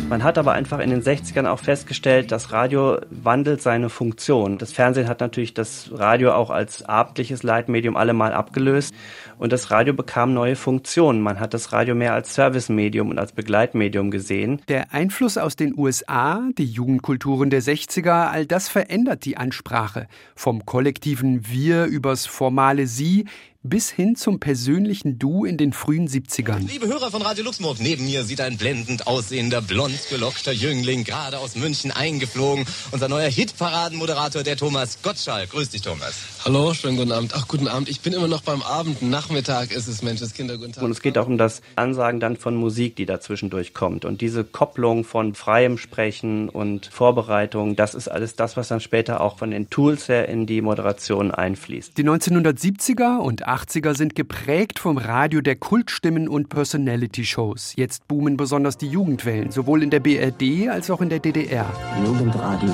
Man 0.10 0.23
hat 0.23 0.38
aber 0.38 0.54
einfach 0.54 0.80
in 0.80 0.89
den 0.89 1.02
60ern 1.02 1.45
auch 1.45 1.60
festgestellt, 1.60 2.32
das 2.32 2.54
Radio 2.54 2.97
wandelt 3.10 3.62
seine 3.62 3.89
Funktion. 3.89 4.58
Das 4.58 4.71
Fernsehen 4.71 5.10
hat 5.10 5.19
natürlich 5.19 5.54
das 5.54 5.91
Radio 5.93 6.32
auch 6.32 6.50
als 6.50 6.84
abendliches 6.84 7.43
Leitmedium 7.43 7.97
allemal 7.97 8.32
abgelöst 8.32 8.95
und 9.38 9.52
das 9.52 9.71
Radio 9.71 9.93
bekam 9.93 10.34
neue 10.34 10.56
Funktionen. 10.56 11.21
Man 11.21 11.39
hat 11.39 11.54
das 11.54 11.71
Radio 11.71 11.95
mehr 11.95 12.13
als 12.13 12.34
Servicemedium 12.34 13.10
und 13.10 13.19
als 13.19 13.32
Begleitmedium 13.32 14.12
gesehen. 14.12 14.62
Der 14.67 14.93
Einfluss 14.93 15.38
aus 15.38 15.56
den 15.56 15.78
USA, 15.78 16.47
die 16.58 16.65
Jugendkulturen 16.65 17.50
der 17.50 17.62
60er, 17.62 18.30
all 18.30 18.45
das 18.45 18.69
verändert 18.69 19.26
die 19.26 19.38
Ansprache. 19.38 20.08
Vom 20.36 20.65
kollektiven 20.65 21.47
Wir 21.47 21.86
übers 21.86 22.26
formale 22.26 22.88
Sie 22.88 23.26
bis 23.69 23.89
hin 23.89 24.15
zum 24.15 24.39
persönlichen 24.39 25.19
Du 25.19 25.45
in 25.45 25.58
den 25.58 25.73
frühen 25.73 26.08
70ern. 26.08 26.65
Liebe 26.67 26.88
Hörer 26.88 27.12
von 27.12 27.21
Radio 27.21 27.43
Luxemburg, 27.43 27.80
neben 27.80 28.06
mir 28.06 28.23
sieht 28.23 28.41
ein 28.41 28.58
blendend 28.58 29.08
aussehender, 29.08 29.62
blond 29.62 30.08
gelockter 30.10 30.52
Jüngling 30.52 31.04
gerade 31.04 31.39
aus 31.39 31.56
München 31.56 31.91
eingeflogen. 31.91 32.65
Unser 32.91 33.10
neuer 33.10 33.30
Hitparadenmoderator, 33.30 34.43
der 34.43 34.58
Thomas 34.58 35.02
Gottschalk. 35.02 35.50
Grüß 35.52 35.69
dich, 35.69 35.82
Thomas. 35.82 36.15
Hallo, 36.45 36.73
schönen 36.73 36.97
guten 36.97 37.12
Abend. 37.12 37.34
Ach, 37.36 37.47
guten 37.47 37.67
Abend. 37.67 37.89
Ich 37.89 38.02
bin 38.02 38.13
immer 38.13 38.28
noch 38.28 38.41
beim 38.41 38.62
Abend. 38.62 39.02
Nachmittag 39.28 39.72
ist 39.72 39.90
es, 39.90 40.04
Mensch, 40.04 40.22
das 40.22 40.34
Kinder, 40.34 40.58
guten 40.58 40.72
Tag. 40.72 40.82
Und 40.82 40.92
es 40.92 41.02
geht 41.02 41.18
auch 41.18 41.28
um 41.28 41.38
das 41.38 41.62
Ansagen 41.76 42.22
dann 42.22 42.38
von 42.38 42.56
Musik, 42.56 42.96
die 42.96 43.06
dazwischendurch 43.06 43.74
kommt. 43.74 44.06
Und 44.06 44.22
diese 44.22 44.46
Kopplung 44.46 45.04
von 45.04 45.36
freiem 45.36 45.78
Sprechen 45.78 46.48
und 46.48 46.86
Vorbereitung, 46.86 47.76
das 47.76 47.94
ist 47.94 48.08
alles 48.08 48.38
das, 48.38 48.56
was 48.56 48.70
dann 48.70 48.80
später 48.80 49.20
auch 49.20 49.38
von 49.38 49.52
den 49.52 49.70
Tools 49.70 50.08
her 50.08 50.30
in 50.30 50.46
die 50.46 50.62
Moderation 50.62 51.32
einfließt. 51.32 51.98
Die 51.98 52.06
1970er 52.06 53.18
und 53.18 53.46
80er 53.46 53.98
sind 53.98 54.16
geprägt 54.16 54.80
vom 54.80 54.98
Radio 54.98 55.42
der 55.42 55.58
Kultstimmen 55.58 56.30
und 56.30 56.48
Personality-Shows. 56.48 57.74
Jetzt 57.76 58.08
boomen 58.08 58.38
besonders 58.38 58.78
die 58.78 58.88
Jugendwellen, 58.88 59.52
sowohl 59.52 59.84
in 59.84 59.90
der 59.90 60.00
BRD 60.00 60.70
als 60.70 60.90
auch 60.90 61.02
in 61.02 61.10
der 61.10 61.20
DDR. 61.20 61.66
Jugendradio 62.06 62.74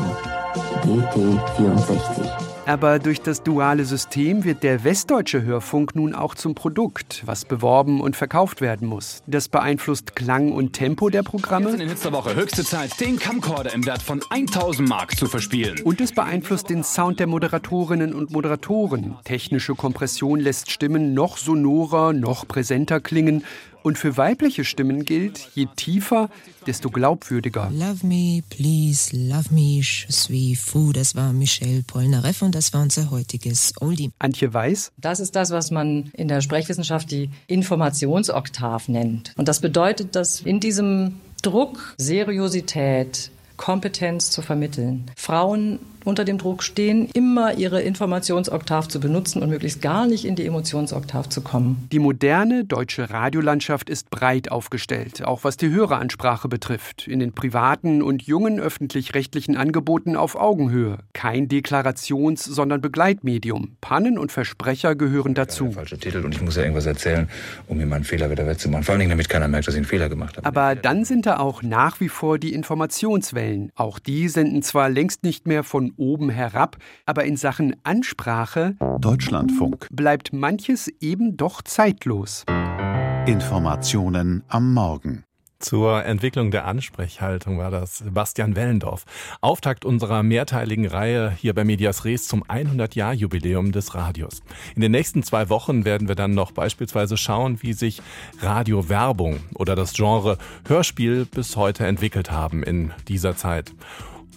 DT64 0.84 2.53
aber 2.65 2.99
durch 2.99 3.21
das 3.21 3.43
duale 3.43 3.86
System 3.86 4.43
wird 4.43 4.63
der 4.63 4.84
westdeutsche 4.84 5.43
Hörfunk 5.43 5.95
nun 5.95 6.15
auch 6.15 6.36
zum 6.36 6.56
Produkt, 6.56 7.23
was 7.26 7.45
beworben 7.45 8.02
und 8.02 8.15
verkauft 8.15 8.62
werden 8.62 8.88
muss. 8.88 9.21
Das 9.28 9.49
beeinflusst 9.49 10.15
Klang 10.15 10.52
und 10.52 10.73
Tempo 10.73 11.10
der 11.10 11.23
Programme. 11.23 11.71
Jetzt 11.71 11.82
in 11.82 11.88
letzter 11.89 12.13
Woche 12.13 12.36
höchste 12.36 12.63
Zeit, 12.63 12.99
den 12.99 13.19
Camcorder 13.19 13.73
im 13.73 13.86
Wert 13.86 14.02
von 14.02 14.21
1000 14.30 14.88
Mark 14.88 15.17
zu 15.17 15.28
verspielen. 15.28 15.82
Und 15.82 15.99
es 16.02 16.13
beeinflusst 16.13 16.69
den 16.69 16.84
Sound 16.84 17.19
der 17.19 17.28
Moderatorinnen 17.28 18.13
und 18.13 18.32
Moderatoren. 18.32 19.17
Technische 19.23 19.76
Kompression 19.76 20.39
lässt 20.39 20.71
Stimmen 20.71 21.13
noch 21.13 21.38
sonorer, 21.38 22.13
noch 22.13 22.47
präsenter 22.47 22.99
klingen 22.99 23.43
und 23.84 23.98
für 23.98 24.17
weibliche 24.17 24.63
Stimmen 24.63 25.06
gilt, 25.06 25.50
je 25.54 25.67
tiefer, 25.76 26.30
desto 26.65 26.89
glaubwürdiger. 26.89 27.69
Love 27.72 28.06
me, 28.06 28.41
please, 28.50 29.15
love 29.15 29.54
me, 29.54 29.82
je 29.82 30.06
suis 30.10 30.60
fou. 30.60 30.91
Das 30.93 31.15
war 31.15 31.34
Michel 31.34 31.84
Polnareff 31.84 32.41
und 32.41 32.56
das 32.56 32.74
war 32.74 32.82
unser 32.82 33.12
heutiges 33.12 33.74
Oldie. 33.80 34.12
Antje 34.19 34.54
Weiß. 34.54 34.91
Das 34.98 35.19
ist 35.19 35.36
das, 35.36 35.52
was 35.52 35.69
man 35.69 36.10
in 36.13 36.28
der 36.28 36.41
Sprechwissenschaft 36.41 37.12
die 37.12 37.30
Informationsoktav 37.48 38.88
nennt. 38.88 39.34
Und 39.36 39.48
das 39.48 39.60
bedeutet, 39.60 40.15
dass 40.15 40.41
in 40.41 40.60
diesem 40.60 41.19
Druck 41.41 41.96
Seriosität, 41.98 43.30
Kompetenz 43.58 44.32
zu 44.32 44.41
vermitteln. 44.41 45.12
Frauen 45.15 45.80
unter 46.06 46.26
dem 46.26 46.38
Druck 46.38 46.63
stehen, 46.63 47.10
immer 47.13 47.58
ihre 47.58 47.82
Informationsoktav 47.82 48.88
zu 48.88 49.00
benutzen 49.00 49.42
und 49.42 49.50
möglichst 49.50 49.82
gar 49.82 50.08
nicht 50.08 50.26
in 50.26 50.36
die 50.36 50.46
Emotionsoktav 50.46 51.30
zu 51.30 51.42
kommen. 51.42 51.88
Die 51.92 52.00
moderne 52.00 52.66
deutsche 52.66 53.10
Radiolandschaft 53.10 53.89
ist 53.89 54.10
breit 54.10 54.52
aufgestellt, 54.52 55.24
auch 55.26 55.44
was 55.44 55.58
die 55.58 55.70
Höreransprache 55.70 56.48
betrifft. 56.48 57.08
In 57.08 57.20
den 57.20 57.34
privaten 57.34 58.02
und 58.02 58.24
jungen 58.24 58.60
öffentlich-rechtlichen 58.60 59.58
Angeboten 59.58 60.16
auf 60.16 60.36
Augenhöhe. 60.36 61.00
Kein 61.13 61.48
Deklarations-, 61.48 62.44
sondern 62.44 62.82
Begleitmedium. 62.82 63.78
Pannen 63.82 64.18
und 64.18 64.32
Versprecher 64.32 64.96
gehören 64.96 65.34
dazu. 65.34 65.66
Ja, 65.66 65.72
falsche 65.72 65.98
Titel 65.98 66.24
und 66.26 66.36
ich 66.36 66.42
muss 66.42 66.56
ja 66.56 66.63
irgendwas 66.63 66.86
erzählen, 66.86 67.30
um 67.68 67.78
mir 67.78 67.86
meinen 67.86 68.04
Fehler 68.04 68.30
wieder 68.30 68.46
wettzumachen. 68.46 68.84
Vor 68.84 68.96
allem, 68.96 69.10
damit 69.10 69.30
keiner 69.30 69.48
merkt, 69.48 69.68
dass 69.68 69.74
ich 69.74 69.80
einen 69.80 69.86
Fehler 69.86 70.10
gemacht 70.10 70.38
habe. 70.38 70.46
Aber 70.46 70.76
dann 70.76 71.06
sind 71.06 71.26
da 71.26 71.38
auch 71.38 71.62
nach 71.63 72.00
wie 72.00 72.10
vor 72.10 72.38
die 72.39 72.54
Informationswellen. 72.54 73.72
Auch 73.76 74.00
die 74.00 74.28
senden 74.28 74.62
zwar 74.63 74.89
längst 74.89 75.24
nicht 75.24 75.48
mehr 75.48 75.63
von 75.93 76.06
oben 76.06 76.29
herab, 76.29 76.77
aber 77.06 77.25
in 77.25 77.38
Sachen 77.38 77.75
Ansprache 77.84 78.75
Deutschlandfunk 78.99 79.88
bleibt 79.91 80.34
manches 80.34 80.88
eben 80.99 81.38
doch 81.38 81.62
zeitlos. 81.62 82.45
Informationen 83.25 84.43
am 84.47 84.73
Morgen. 84.73 85.23
Zur 85.60 86.03
Entwicklung 86.03 86.51
der 86.51 86.65
Ansprechhaltung 86.65 87.58
war 87.58 87.71
das 87.71 87.99
Sebastian 87.99 88.58
Wellendorf. 88.58 89.06
Auftakt 89.39 89.86
unserer 89.86 90.21
mehrteiligen 90.21 90.86
Reihe 90.86 91.32
hier 91.32 91.53
bei 91.53 91.63
Medias 91.63 92.03
Res 92.03 92.27
zum 92.27 92.43
100-Jahr-Jubiläum 92.43 93.71
des 93.71 93.95
Radios. 93.95 94.43
In 94.75 94.82
den 94.82 94.91
nächsten 94.91 95.23
zwei 95.23 95.47
Wochen 95.47 95.86
werden 95.86 96.10
wir 96.10 96.15
dann 96.15 96.34
noch 96.34 96.51
beispielsweise 96.51 97.15
schauen, 97.15 97.62
wie 97.62 97.71
sich 97.71 98.01
Radiowerbung 98.41 99.39
oder 99.56 99.77
das 99.77 99.93
Genre 99.93 100.38
Hörspiel 100.67 101.25
bis 101.25 101.56
heute 101.56 101.88
entwickelt 101.88 102.29
haben 102.29 102.62
in 102.62 102.91
dieser 103.08 103.38
Zeit. 103.38 103.73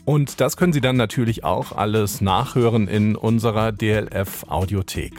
Und 0.07 0.40
das 0.40 0.57
können 0.57 0.73
Sie 0.73 0.81
dann 0.81 0.97
natürlich 0.97 1.42
auch 1.42 1.73
alles 1.73 2.21
nachhören 2.21 2.87
in 2.87 3.16
unserer 3.16 3.73
DLF 3.73 4.45
Audiothek. 4.49 5.12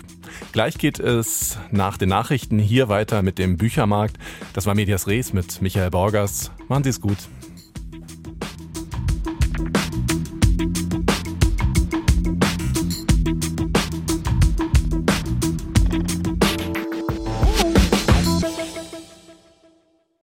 Gleich 0.54 0.78
geht 0.78 0.98
es 1.00 1.60
nach 1.72 1.98
den 1.98 2.08
Nachrichten 2.08 2.58
hier 2.58 2.88
weiter 2.88 3.22
mit 3.22 3.38
dem 3.38 3.58
Büchermarkt. 3.58 4.18
Das 4.54 4.66
war 4.66 4.76
Medias 4.76 5.06
Res 5.06 5.34
mit 5.34 5.62
Michael 5.62 5.92
Borgers. 5.92 6.52
Machen 6.70 6.86
Sie 6.86 6.90
es 6.90 7.02
gut. 7.02 7.18